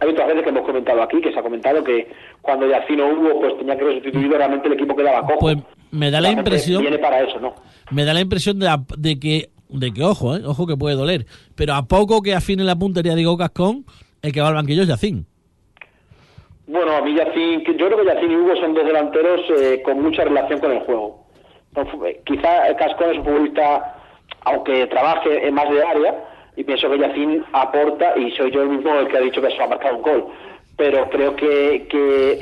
hay 0.00 0.08
otras 0.08 0.28
veces 0.28 0.42
que 0.42 0.48
hemos 0.48 0.64
comentado 0.66 1.02
aquí, 1.02 1.20
que 1.20 1.32
se 1.32 1.38
ha 1.38 1.42
comentado 1.42 1.84
que 1.84 2.10
cuando 2.40 2.66
Yacine 2.66 3.02
o 3.02 3.08
Hugo 3.12 3.40
pues 3.40 3.58
tenía 3.58 3.76
que 3.76 3.84
ser 3.84 3.94
sustituido, 3.94 4.36
realmente 4.38 4.66
el 4.68 4.74
equipo 4.74 4.96
quedaba 4.96 5.22
cojo. 5.26 5.38
Pues 5.40 5.56
me 5.90 6.10
da 6.10 6.20
la 6.20 6.30
impresión... 6.30 6.80
Viene 6.82 6.98
para 6.98 7.20
eso, 7.20 7.38
¿no? 7.38 7.54
me 7.90 8.04
da 8.04 8.14
la 8.14 8.20
impresión 8.20 8.58
de, 8.58 8.68
de 8.96 9.18
que, 9.20 9.50
de 9.68 9.92
que 9.92 10.02
ojo, 10.04 10.36
eh, 10.36 10.42
ojo 10.46 10.66
que 10.66 10.76
puede 10.76 10.94
doler, 10.96 11.26
pero 11.56 11.74
a 11.74 11.82
poco 11.82 12.22
que 12.22 12.34
afine 12.34 12.62
la 12.64 12.76
puntería 12.76 13.12
de 13.12 13.18
Diego 13.18 13.36
Cascón, 13.36 13.84
el 14.22 14.32
que 14.32 14.40
va 14.40 14.48
al 14.48 14.54
banquillo 14.54 14.82
es 14.82 14.88
Yacín. 14.88 15.26
Bueno, 16.66 16.92
a 16.96 17.02
mí 17.02 17.14
Yacine, 17.16 17.64
yo 17.66 17.86
creo 17.86 17.98
que 17.98 18.06
Yacine 18.06 18.32
y 18.32 18.36
Hugo 18.36 18.56
son 18.56 18.74
dos 18.74 18.84
delanteros 18.86 19.40
eh, 19.58 19.82
con 19.84 20.00
mucha 20.02 20.22
relación 20.24 20.60
con 20.60 20.70
el 20.72 20.80
juego. 20.80 21.26
Fu- 21.74 22.04
eh, 22.06 22.20
quizá 22.24 22.74
Cascón 22.78 23.10
es 23.10 23.18
un 23.18 23.24
futbolista, 23.24 23.96
aunque 24.44 24.86
trabaje 24.86 25.46
en 25.48 25.54
más 25.54 25.68
de 25.68 25.82
área, 25.82 26.24
y 26.60 26.64
pienso 26.64 26.90
que 26.90 26.98
Yacine 26.98 27.42
aporta, 27.52 28.16
y 28.18 28.30
soy 28.36 28.50
yo 28.52 28.62
el 28.62 28.68
mismo 28.68 28.94
el 28.94 29.08
que 29.08 29.16
ha 29.16 29.20
dicho 29.20 29.40
que 29.40 29.48
eso 29.48 29.62
ha 29.62 29.66
marcado 29.68 29.96
un 29.96 30.02
gol. 30.02 30.24
Pero 30.76 31.08
creo 31.10 31.34
que, 31.36 31.86
que 31.90 32.32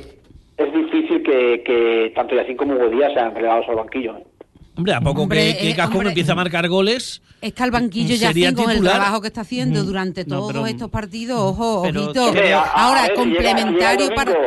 es 0.56 0.72
difícil 0.74 1.22
que, 1.22 1.62
que 1.64 2.12
tanto 2.14 2.34
Yacine 2.34 2.56
como 2.56 2.74
Hugo 2.74 2.88
Díaz 2.88 3.12
sean 3.14 3.34
relegados 3.34 3.66
al 3.68 3.76
banquillo. 3.76 4.16
¿eh? 4.16 4.24
Hombre, 4.76 4.94
a 4.94 5.00
poco 5.00 5.22
Hombre, 5.22 5.54
que, 5.54 5.58
que 5.58 5.70
eh, 5.70 5.74
Cascón 5.76 5.96
hombre. 5.96 6.08
empiece 6.10 6.30
a 6.32 6.34
marcar 6.36 6.68
goles, 6.68 7.20
Es 7.40 7.52
que 7.52 7.62
al 7.64 7.70
banquillo 7.72 8.14
ya 8.14 8.28
Sería 8.28 8.52
con 8.54 8.70
el 8.70 8.80
trabajo 8.80 9.20
que 9.20 9.26
está 9.28 9.40
haciendo 9.42 9.82
durante 9.84 10.24
No, 10.24 10.36
todos 10.38 10.52
pero- 10.52 10.66
estos 10.66 10.90
partidos, 10.90 11.38
ojo, 11.40 11.82
pero- 11.84 12.04
ojito. 12.04 12.26
Hombre, 12.26 12.52
a- 12.54 12.60
a- 12.62 12.86
Ahora, 12.86 13.04
a 13.04 13.08
ver, 13.08 13.16
si 13.16 13.24
llega- 13.24 13.32
complementario 13.54 14.08
llega 14.08 14.10
el 14.10 14.14
para... 14.14 14.38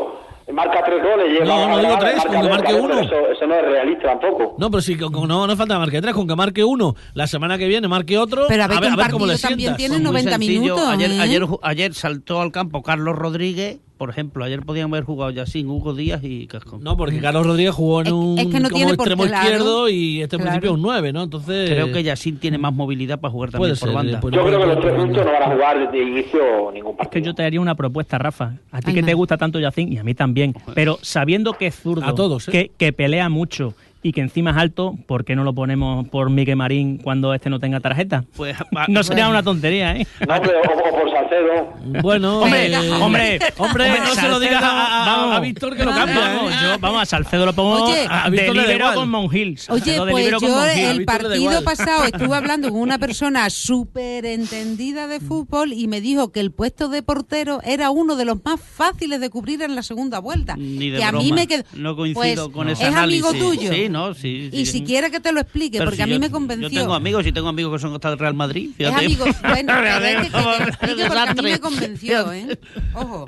Marca 0.53 0.83
tres 0.85 1.01
goles, 1.03 1.27
llega 1.31 1.45
No, 1.45 1.63
a 1.63 1.67
no 1.69 1.77
digo 1.79 1.97
tres, 1.99 2.23
con 2.25 2.41
que 2.41 2.49
marque 2.49 2.73
uno. 2.73 2.99
Eso, 2.99 3.27
eso 3.31 3.47
no 3.47 3.55
es 3.55 3.61
realista 3.63 4.07
tampoco. 4.09 4.55
no, 4.57 4.69
pero 4.71 4.81
sí, 4.81 4.97
con- 4.97 5.11
con- 5.13 5.27
no, 5.27 5.47
no 5.47 5.55
falta 5.55 5.77
marque 5.79 6.01
tres, 6.01 6.13
con 6.13 6.27
que 6.27 6.35
marque 6.35 6.63
uno, 6.63 6.95
la 7.13 7.27
semana 7.27 7.57
que 7.57 7.67
viene 7.67 7.87
marque 7.87 8.17
otro, 8.17 8.45
Pero 8.47 8.63
a 8.63 8.67
ver, 8.67 8.79
que 8.79 8.87
un 8.87 9.11
cómo 9.11 9.25
le 9.25 9.37
también 9.37 9.75
tiene 9.75 9.95
Pues 9.95 10.01
muy 10.01 10.11
90 10.11 10.31
sencillo. 10.31 10.61
minutos, 10.61 10.87
Ayer, 10.87 11.11
¿eh? 11.11 11.19
ayer, 11.21 11.41
ju- 11.43 11.59
ayer 11.63 11.93
saltó 11.93 12.41
al 12.41 12.51
campo 12.51 12.81
Carlos 12.83 13.15
Rodríguez, 13.15 13.79
por 14.01 14.09
ejemplo. 14.09 14.43
Ayer 14.43 14.61
podían 14.63 14.89
haber 14.91 15.03
jugado 15.03 15.29
ya 15.29 15.45
sin 15.45 15.69
Hugo 15.69 15.93
Díaz 15.93 16.21
y 16.23 16.47
Cascón. 16.47 16.81
No, 16.83 16.97
porque 16.97 17.19
Carlos 17.19 17.45
Rodríguez 17.45 17.75
jugó 17.75 18.01
en 18.01 18.07
Es- 18.07 18.13
un 18.13 18.39
es 18.39 18.47
que 18.47 18.59
no 18.59 18.69
como 18.69 18.75
tiene 18.77 18.91
extremo 18.93 19.23
claro. 19.25 19.43
izquierdo 19.43 19.89
y 19.89 20.21
este 20.23 20.37
Claro. 20.37 20.49
principio 20.49 20.73
un 20.73 20.81
9, 20.81 21.13
¿no? 21.13 21.21
Entonces 21.21 21.69
Creo 21.69 21.91
que 21.91 22.01
Yacine 22.01 22.39
tiene 22.39 22.57
más 22.57 22.73
movilidad 22.73 23.19
para 23.19 23.31
jugar 23.31 23.51
también 23.51 23.69
Puede 23.75 23.79
por 23.79 23.89
ser, 23.89 23.95
banda. 23.95 24.19
pues- 24.19 24.33
Yo 24.33 24.43
creo 24.43 24.59
que 24.59 24.65
los 24.65 24.79
tres 24.79 24.95
juntos 24.99 25.23
no 25.23 25.31
van 25.31 25.43
a 25.43 25.53
jugar 25.53 25.91
de 25.91 26.01
inicio 26.03 26.71
ningún 26.73 26.91
Es 26.93 26.97
partido. 26.97 27.11
que 27.11 27.21
yo 27.21 27.35
te 27.35 27.43
haría 27.43 27.61
una 27.61 27.75
propuesta, 27.75 28.17
Rafa. 28.17 28.55
A 28.71 28.79
ti 28.79 28.85
Ay, 28.87 28.93
que 28.95 29.03
te 29.03 29.13
gusta 29.13 29.37
tanto 29.37 29.59
Yacín 29.59 29.93
y 29.93 29.99
a 29.99 30.03
mí 30.03 30.15
también. 30.15 30.55
Pero 30.73 30.97
sabiendo 31.03 31.53
que 31.53 31.67
es 31.67 31.75
zurdo, 31.75 32.03
A 32.03 32.15
todos, 32.15 32.47
¿eh? 32.47 32.51
que, 32.51 32.71
que 32.75 32.93
pelea 32.93 33.29
mucho 33.29 33.75
y 34.03 34.11
que 34.13 34.21
encima 34.21 34.51
es 34.51 34.57
alto, 34.57 34.95
¿por 35.07 35.25
qué 35.25 35.35
no 35.35 35.43
lo 35.43 35.53
ponemos 35.53 36.07
por 36.09 36.29
Miguel 36.29 36.55
Marín 36.55 36.97
cuando 36.97 37.33
este 37.33 37.49
no 37.49 37.59
tenga 37.59 37.79
tarjeta? 37.79 38.23
Pues, 38.35 38.55
va- 38.75 38.85
No 38.87 39.03
sería 39.03 39.29
una 39.29 39.43
tontería, 39.43 39.95
¿eh? 39.95 40.07
No, 40.27 40.41
pero, 40.41 40.59
o, 40.61 40.73
o 40.89 40.99
por 40.99 41.11
Salcedo. 41.11 42.01
Bueno, 42.01 42.39
Hombre, 42.41 42.67
eh, 42.73 42.91
hombre, 42.99 43.39
hombre, 43.57 43.89
no 43.99 44.15
se 44.15 44.27
lo 44.27 44.39
digas 44.39 44.63
a, 44.63 45.03
a- 45.03 45.05
Vamos. 45.05 45.35
a 45.35 45.39
Víctor 45.39 45.75
que 45.77 45.83
lo 45.85 45.91
cambia. 45.91 46.19
Vamos, 46.19 46.51
¿eh? 46.53 46.55
yo, 46.63 46.79
vamos, 46.79 47.01
a 47.01 47.05
Salcedo 47.05 47.45
lo 47.45 47.53
pongo 47.53 47.83
Oye, 47.85 48.05
a, 48.09 48.29
Víctor 48.29 48.55
de 48.55 48.61
da 48.61 48.67
libero 48.67 48.93
con 48.93 49.09
Monjil. 49.09 49.59
Oye, 49.69 49.97
pues 50.09 50.31
yo 50.41 50.65
el 50.65 51.05
partido 51.05 51.63
pasado 51.63 52.05
estuve 52.05 52.35
hablando 52.35 52.69
con 52.69 52.79
una 52.81 52.97
persona 52.97 53.49
súper 53.49 54.25
entendida 54.25 55.07
de 55.07 55.19
fútbol 55.19 55.73
y 55.73 55.87
me 55.87 56.01
dijo 56.01 56.31
que 56.31 56.39
el 56.39 56.51
puesto 56.51 56.89
de 56.89 57.03
portero 57.03 57.61
era 57.63 57.91
uno 57.91 58.15
de 58.15 58.25
los 58.25 58.43
más 58.43 58.59
fáciles 58.59 59.19
de 59.19 59.29
cubrir 59.29 59.61
en 59.61 59.75
la 59.75 59.83
segunda 59.83 60.19
vuelta. 60.19 60.55
Ni 60.57 60.89
de 60.89 60.97
que 60.97 61.03
a 61.03 61.11
mí 61.11 61.27
broma. 61.27 61.35
me 61.35 61.47
quedó... 61.47 61.63
No 61.75 61.95
coincido 61.95 62.45
Pues, 62.45 62.55
con 62.55 62.69
ese 62.69 62.87
es 62.87 62.95
amigo 62.95 63.31
tuyo. 63.33 63.71
Sí, 63.71 63.89
no, 63.91 64.13
sí. 64.13 64.49
Y 64.51 64.65
sí. 64.65 64.79
si 64.79 64.83
quiere 64.83 65.11
que 65.11 65.19
te 65.19 65.31
lo 65.31 65.39
explique, 65.41 65.77
Pero 65.77 65.89
porque 65.91 65.97
si 65.97 66.01
a 66.03 66.07
mí 66.07 66.13
yo- 66.13 66.19
me 66.19 66.31
convenció. 66.31 66.69
Yo 66.69 66.79
tengo 66.81 66.93
amigos 66.93 67.27
y 67.27 67.31
tengo 67.31 67.49
amigos 67.49 67.73
que 67.73 67.79
son 67.79 67.93
hasta 67.93 68.09
el 68.11 68.17
Real 68.17 68.33
Madrid. 68.33 68.71
Es 68.77 68.87
amigo, 68.87 69.25
bueno, 69.43 69.73
pero 69.81 69.87
es 69.87 70.15
que, 70.15 70.21
que 70.23 70.29
te 70.29 70.31
Como- 70.31 70.53
explique 70.67 71.05
porque 71.05 71.19
a 71.19 71.33
mí 71.33 71.41
me 71.51 71.59
convenció, 71.59 72.33
¿eh? 72.33 72.47
Ojo. 72.95 73.25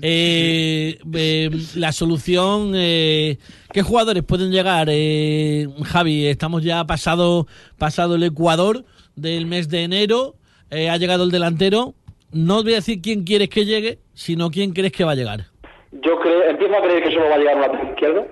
Eh, 0.00 0.98
eh, 1.14 1.50
la 1.74 1.92
solución, 1.92 2.72
eh, 2.74 3.38
¿qué 3.72 3.82
jugadores 3.82 4.22
pueden 4.24 4.50
llegar? 4.50 4.88
Eh, 4.90 5.68
Javi, 5.84 6.26
estamos 6.26 6.62
ya 6.64 6.84
pasado, 6.86 7.46
pasado 7.78 8.14
el 8.16 8.22
Ecuador 8.22 8.84
del 9.16 9.46
mes 9.46 9.68
de 9.68 9.82
enero, 9.84 10.36
eh, 10.70 10.88
ha 10.88 10.96
llegado 10.96 11.24
el 11.24 11.30
delantero. 11.30 11.94
No 12.32 12.62
voy 12.62 12.72
a 12.72 12.76
decir 12.76 13.02
quién 13.02 13.24
quieres 13.24 13.50
que 13.50 13.66
llegue, 13.66 13.98
sino 14.14 14.50
quién 14.50 14.72
crees 14.72 14.92
que 14.92 15.04
va 15.04 15.12
a 15.12 15.14
llegar. 15.14 15.46
Yo 15.92 16.18
creo, 16.20 16.42
empiezo 16.48 16.74
a 16.74 16.82
creer 16.82 17.02
que 17.04 17.10
solo 17.12 17.28
va 17.28 17.34
a 17.34 17.38
llegar 17.38 17.56
un 17.56 17.60
lateral 17.60 17.88
izquierdo. 17.90 18.26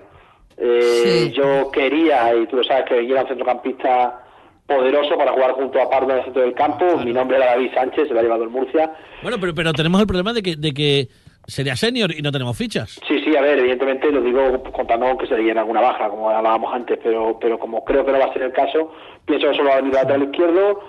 Eh, 0.61 0.81
Sí. 1.03 1.33
Yo 1.33 1.70
quería, 1.70 2.35
y 2.35 2.46
tú 2.46 2.57
lo 2.57 2.64
sabes, 2.64 2.85
que 2.85 2.99
quiera 3.07 3.23
un 3.23 3.29
centrocampista 3.29 4.23
poderoso 4.66 5.16
para 5.16 5.33
jugar 5.33 5.53
junto 5.53 5.81
a 5.81 5.90
Pardo 5.90 6.12
en 6.12 6.18
el 6.18 6.25
centro 6.25 6.42
del 6.42 6.55
campo. 6.55 6.96
Mi 6.99 7.12
nombre 7.12 7.37
era 7.38 7.46
David 7.46 7.73
Sánchez, 7.75 8.09
se 8.09 8.14
lo 8.14 8.20
ha 8.20 8.23
llevado 8.23 8.44
el 8.44 8.51
Murcia. 8.51 8.92
Bueno, 9.23 9.38
pero, 9.40 9.55
pero 9.55 9.73
tenemos 9.73 10.01
el 10.01 10.07
problema 10.07 10.33
de 10.33 10.42
que, 10.42 10.57
de 10.57 10.73
que 10.73 11.09
sería 11.46 11.75
senior 11.75 12.12
y 12.12 12.23
no 12.23 12.31
tenemos 12.31 12.57
fichas. 12.57 13.01
Sí, 13.09 13.20
sí, 13.25 13.37
a 13.37 13.40
ver, 13.40 13.59
evidentemente 13.59 14.11
lo 14.12 14.20
digo 14.20 14.62
contando 14.73 15.16
que 15.18 15.27
se 15.27 15.37
le 15.37 15.51
alguna 15.59 15.81
baja, 15.81 16.09
como 16.09 16.31
hablábamos 16.31 16.73
antes, 16.73 16.99
pero, 17.03 17.38
pero 17.40 17.59
como 17.59 17.85
creo 17.85 18.05
que 18.05 18.12
no 18.12 18.18
va 18.20 18.27
a 18.27 18.33
ser 18.33 18.42
el 18.42 18.53
caso, 18.53 18.92
pienso 19.25 19.51
que 19.51 19.57
solo 19.57 19.70
va 19.70 19.75
a 19.77 19.81
venir 19.81 19.94
lateral 19.94 20.23
izquierdo. 20.23 20.81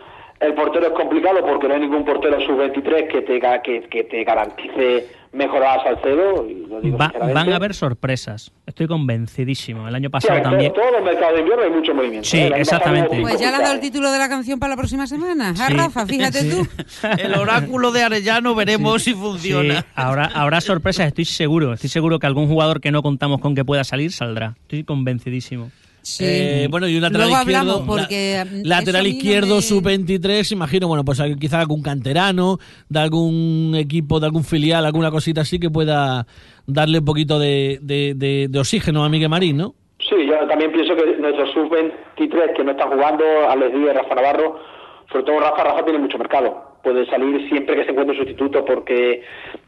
El 0.42 0.54
portero 0.56 0.88
es 0.88 0.94
complicado 0.94 1.40
porque 1.46 1.68
no 1.68 1.76
hay 1.76 1.82
ningún 1.82 2.04
portero 2.04 2.40
sub-23 2.42 3.08
que 3.08 3.22
te, 3.22 3.40
que, 3.64 3.88
que 3.90 4.04
te 4.06 4.24
garantice 4.24 5.08
mejorar 5.34 5.80
a 5.80 5.84
Salcedo. 5.84 6.48
Y 6.50 6.66
lo 6.66 6.82
digo 6.82 6.98
Va- 6.98 7.06
sinceramente. 7.10 7.34
van 7.34 7.54
a 7.54 7.56
haber 7.58 7.74
sorpresas. 7.76 8.52
Estoy 8.66 8.88
convencidísimo. 8.88 9.88
El 9.88 9.94
año 9.96 10.10
Sí, 10.10 10.12
pasado 10.12 10.40
todo- 10.42 10.50
también. 10.50 10.74
todos 10.74 10.92
los 10.94 11.04
mercados 11.04 11.36
de 11.36 11.40
invierno 11.42 11.64
hay 11.64 11.70
mucho 11.70 11.94
movimiento. 11.94 12.28
Sí, 12.28 12.40
¿eh? 12.40 12.52
Exactamente. 12.56 13.22
Pues 13.22 13.40
ya 13.40 13.50
le 13.52 13.58
has 13.58 13.62
dado 13.62 13.74
el 13.76 13.80
título 13.82 14.12
de 14.12 14.18
la 14.18 14.28
canción 14.30 14.60
para 14.60 14.72
la 14.72 14.78
próxima 14.78 15.06
semana. 15.06 15.54
¿Ah, 15.60 15.68
Sí. 15.68 15.74
Rafa? 15.74 16.06
Fíjate 16.08 16.40
Sí. 16.42 16.50
tú. 16.50 16.68
El 17.20 17.36
oráculo 17.36 17.92
de 17.92 18.02
Arellano 18.04 18.56
veremos 18.56 19.04
si 19.04 19.12
Sí, 19.12 19.16
funciona. 19.20 19.86
habrá, 19.96 20.26
habrá 20.26 20.60
sorpresas, 20.60 21.06
estoy 21.08 21.26
seguro. 21.26 21.74
Estoy 21.74 21.90
seguro 21.92 22.18
que 22.18 22.26
algún 22.26 22.48
jugador 22.48 22.82
que 22.82 22.90
no 22.92 23.04
contamos 23.04 23.40
con 23.42 23.54
que 23.54 23.64
pueda 23.64 23.84
salir 23.84 24.12
saldrá. 24.12 24.56
Estoy 24.64 24.84
convencidísimo. 24.84 25.70
Sí. 26.04 26.24
Eh, 26.28 26.68
bueno, 26.70 26.88
y 26.88 26.96
un 26.96 27.02
lateral 27.02 27.28
Luego 27.28 27.42
izquierdo. 27.44 27.72
hablamos, 27.72 27.88
porque, 28.00 28.34
la- 28.38 28.46
mm, 28.46 28.62
lateral 28.66 29.04
no 29.04 29.10
izquierdo 29.10 29.56
me- 29.58 29.62
sub-23, 29.62 30.52
imagino, 30.52 30.88
bueno, 30.88 31.06
pues 31.06 31.20
hay- 31.20 31.36
quizá 31.36 31.60
algún 31.60 31.82
canterano, 31.84 32.58
de 32.90 33.00
algún 33.00 33.74
equipo, 33.78 34.20
de 34.20 34.26
algún 34.26 34.44
filial, 34.44 34.86
alguna 34.86 35.12
cosita 35.12 35.42
así 35.42 35.60
que 35.60 35.70
pueda 35.70 36.26
darle 36.66 37.00
un 37.00 37.06
poquito 37.06 37.38
de, 37.40 37.80
de- 37.82 38.14
de- 38.16 38.48
de 38.50 38.60
oxígeno 38.60 39.04
a 39.04 39.10
Miguel 39.10 39.30
Marín, 39.30 39.58
¿no? 39.58 39.76
Sí, 40.00 40.16
yo 40.28 40.48
también 40.48 40.72
pienso 40.72 40.96
que 40.96 41.06
nuestros 41.18 41.52
sub-23 41.54 42.54
que 42.56 42.64
no 42.64 42.72
están 42.72 42.90
jugando, 42.90 43.24
Alex 43.50 43.74
Díaz, 43.74 43.96
Rafa 43.96 44.16
Navarro, 44.16 44.60
sobre 45.12 45.24
todo 45.26 45.40
Rafa, 45.40 45.64
Rafa 45.64 45.84
tiene 45.84 46.00
mucho 46.00 46.18
mercado. 46.18 46.80
Puede 46.84 47.06
salir 47.06 47.48
siempre 47.48 47.76
que 47.76 47.84
se 47.84 47.92
encuentre 47.92 48.18
un 48.18 48.24
sustituto 48.24 48.66
porque 48.66 49.24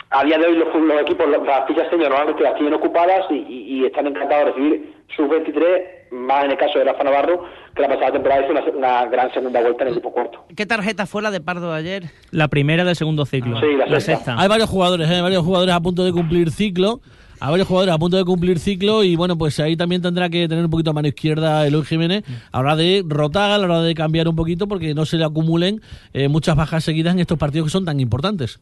a 0.10 0.24
día 0.24 0.38
de 0.40 0.48
hoy 0.48 0.58
los, 0.58 0.68
los 0.74 1.02
equipos, 1.02 1.28
las 1.30 1.68
fichas 1.68 1.88
senior 1.92 2.10
normalmente 2.10 2.42
las 2.44 2.56
tienen 2.56 2.74
ocupadas 2.74 3.26
y, 3.30 3.36
y- 3.36 3.82
y 3.82 3.86
están 3.86 4.08
encantados 4.08 4.46
de 4.46 4.52
recibir 4.52 4.94
sub-23, 5.16 6.03
más 6.14 6.46
en 6.46 6.52
el 6.52 6.58
caso 6.58 6.80
de 6.80 6.86
Rafa 6.86 7.04
Navarro, 7.04 7.46
que 7.76 7.82
la 7.82 7.88
pasada 7.90 8.12
temporada 8.12 8.44
hizo 8.44 8.52
una, 8.52 8.64
una 8.78 9.06
gran 9.08 9.34
segunda 9.34 9.62
vuelta 9.62 9.84
en 9.84 9.88
el 9.88 9.94
equipo 9.96 10.14
corto. 10.14 10.46
¿Qué 10.56 10.66
tarjeta 10.66 11.06
fue 11.06 11.22
la 11.22 11.32
de 11.32 11.42
Pardo 11.42 11.72
de 11.72 11.78
ayer? 11.78 12.04
La 12.32 12.48
primera 12.48 12.84
del 12.84 12.96
segundo 12.96 13.26
ciclo. 13.26 13.60
Sí, 13.60 13.68
la 13.88 14.00
sexta. 14.00 14.36
Hay 14.38 14.48
varios 14.48 14.70
jugadores, 14.70 15.10
¿eh? 15.10 15.16
hay 15.16 15.22
varios 15.22 15.44
jugadores 15.44 15.74
a 15.74 15.82
punto 15.82 16.04
de 16.04 16.12
cumplir 16.12 16.52
ciclo. 16.52 17.02
Hay 17.40 17.50
varios 17.50 17.68
jugadores 17.68 17.94
a 17.94 17.98
punto 17.98 18.16
de 18.16 18.24
cumplir 18.24 18.58
ciclo 18.58 19.04
y 19.04 19.18
bueno, 19.18 19.38
pues 19.38 19.60
ahí 19.60 19.76
también 19.76 20.02
tendrá 20.02 20.30
que 20.30 20.48
tener 20.48 20.64
un 20.64 20.70
poquito 20.70 20.92
a 20.92 20.94
mano 20.94 21.10
izquierda 21.10 21.68
Eloy 21.68 21.84
Jiménez 21.84 22.24
a 22.54 22.60
la 22.60 22.64
hora 22.64 22.76
de 22.78 23.04
rotar, 23.06 23.52
a 23.52 23.58
la 23.58 23.66
hora 23.66 23.82
de 23.82 23.94
cambiar 23.94 24.30
un 24.30 24.36
poquito 24.38 24.66
porque 24.66 24.94
no 24.94 25.04
se 25.04 25.18
le 25.18 25.26
acumulen 25.26 25.82
eh, 26.14 26.30
muchas 26.30 26.56
bajas 26.56 26.86
seguidas 26.86 27.14
en 27.16 27.20
estos 27.20 27.38
partidos 27.38 27.68
que 27.68 27.72
son 27.72 27.84
tan 27.84 28.00
importantes. 28.00 28.62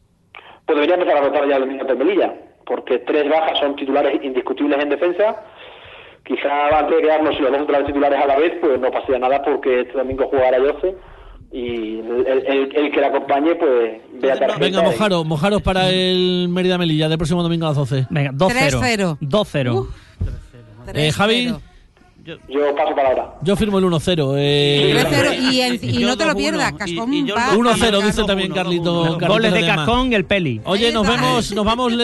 Pues 0.66 0.74
debería 0.74 0.96
empezar 0.96 1.16
a 1.16 1.20
rotar 1.26 1.48
ya 1.48 1.56
el 1.56 1.62
domingo 1.62 1.84
de 1.84 1.94
Melilla, 1.94 2.34
porque 2.66 2.98
tres 2.98 3.30
bajas 3.30 3.58
son 3.60 3.76
titulares 3.76 4.20
indiscutibles 4.20 4.82
en 4.82 4.88
defensa. 4.88 5.36
Quizá 6.34 6.78
antes 6.78 6.96
de 6.96 7.02
quedarnos 7.02 7.38
los 7.40 7.50
dos 7.50 7.58
centrales 7.58 7.86
titulares 7.86 8.18
a 8.22 8.26
la 8.26 8.36
vez, 8.38 8.52
pues 8.60 8.80
no 8.80 8.90
pasaría 8.90 9.18
nada 9.18 9.42
porque 9.42 9.80
este 9.82 9.92
domingo 9.98 10.26
jugará 10.30 10.58
Jose, 10.58 10.94
y 11.52 11.98
el, 11.98 12.26
el- 12.26 12.76
el 12.76 12.90
que 12.92 13.00
la 13.00 13.08
acompañe, 13.08 13.54
pues 13.56 14.00
vea 14.14 14.36
tarjeta. 14.38 14.58
Venga, 14.58 14.80
y- 14.80 14.84
mojaros, 14.84 15.26
mojaros 15.26 15.60
para 15.62 15.90
el 15.90 16.46
Mérida 16.48 16.78
Melilla 16.78 17.08
del 17.08 17.18
próximo 17.18 17.42
domingo 17.42 17.66
a 17.66 17.70
las 17.70 17.76
12. 17.76 18.06
Venga, 18.08 18.30
2-0. 18.32 18.80
3-0. 18.80 19.18
2-0. 19.20 19.86
Eh, 20.94 21.12
Javi, 21.12 21.54
Yo 22.48 22.74
paso 22.76 22.94
para 22.94 23.08
ahora. 23.08 23.34
yo 23.42 23.56
firmo 23.56 23.78
el 23.78 23.84
1-0. 23.84 24.34
Eh, 24.38 24.94
3-0 25.10 25.34
y, 25.82 25.86
y 25.88 26.00
yo 26.00 26.06
no 26.08 26.16
te 26.16 26.24
lo 26.24 26.32
2-1, 26.32 26.36
pierdas, 26.36 26.72
y- 26.72 26.76
Cascón 26.76 27.14
y 27.14 27.26
yo 27.26 27.34
va 27.34 27.48
1-0 27.52 27.58
a 27.58 27.76
marcar 27.76 28.02
dice 28.06 28.24
también. 28.24 28.52
Carlito. 28.52 29.18
Goles 29.18 29.52
de. 29.52 29.60
Cascón 29.66 30.12
y 30.12 30.14
el 30.14 30.24
Peli. 30.24 30.60
Oye, 30.64 30.92
nos 30.92 31.06
vemos, 31.06 31.52
nos 31.52 31.64
vamos 31.64 31.92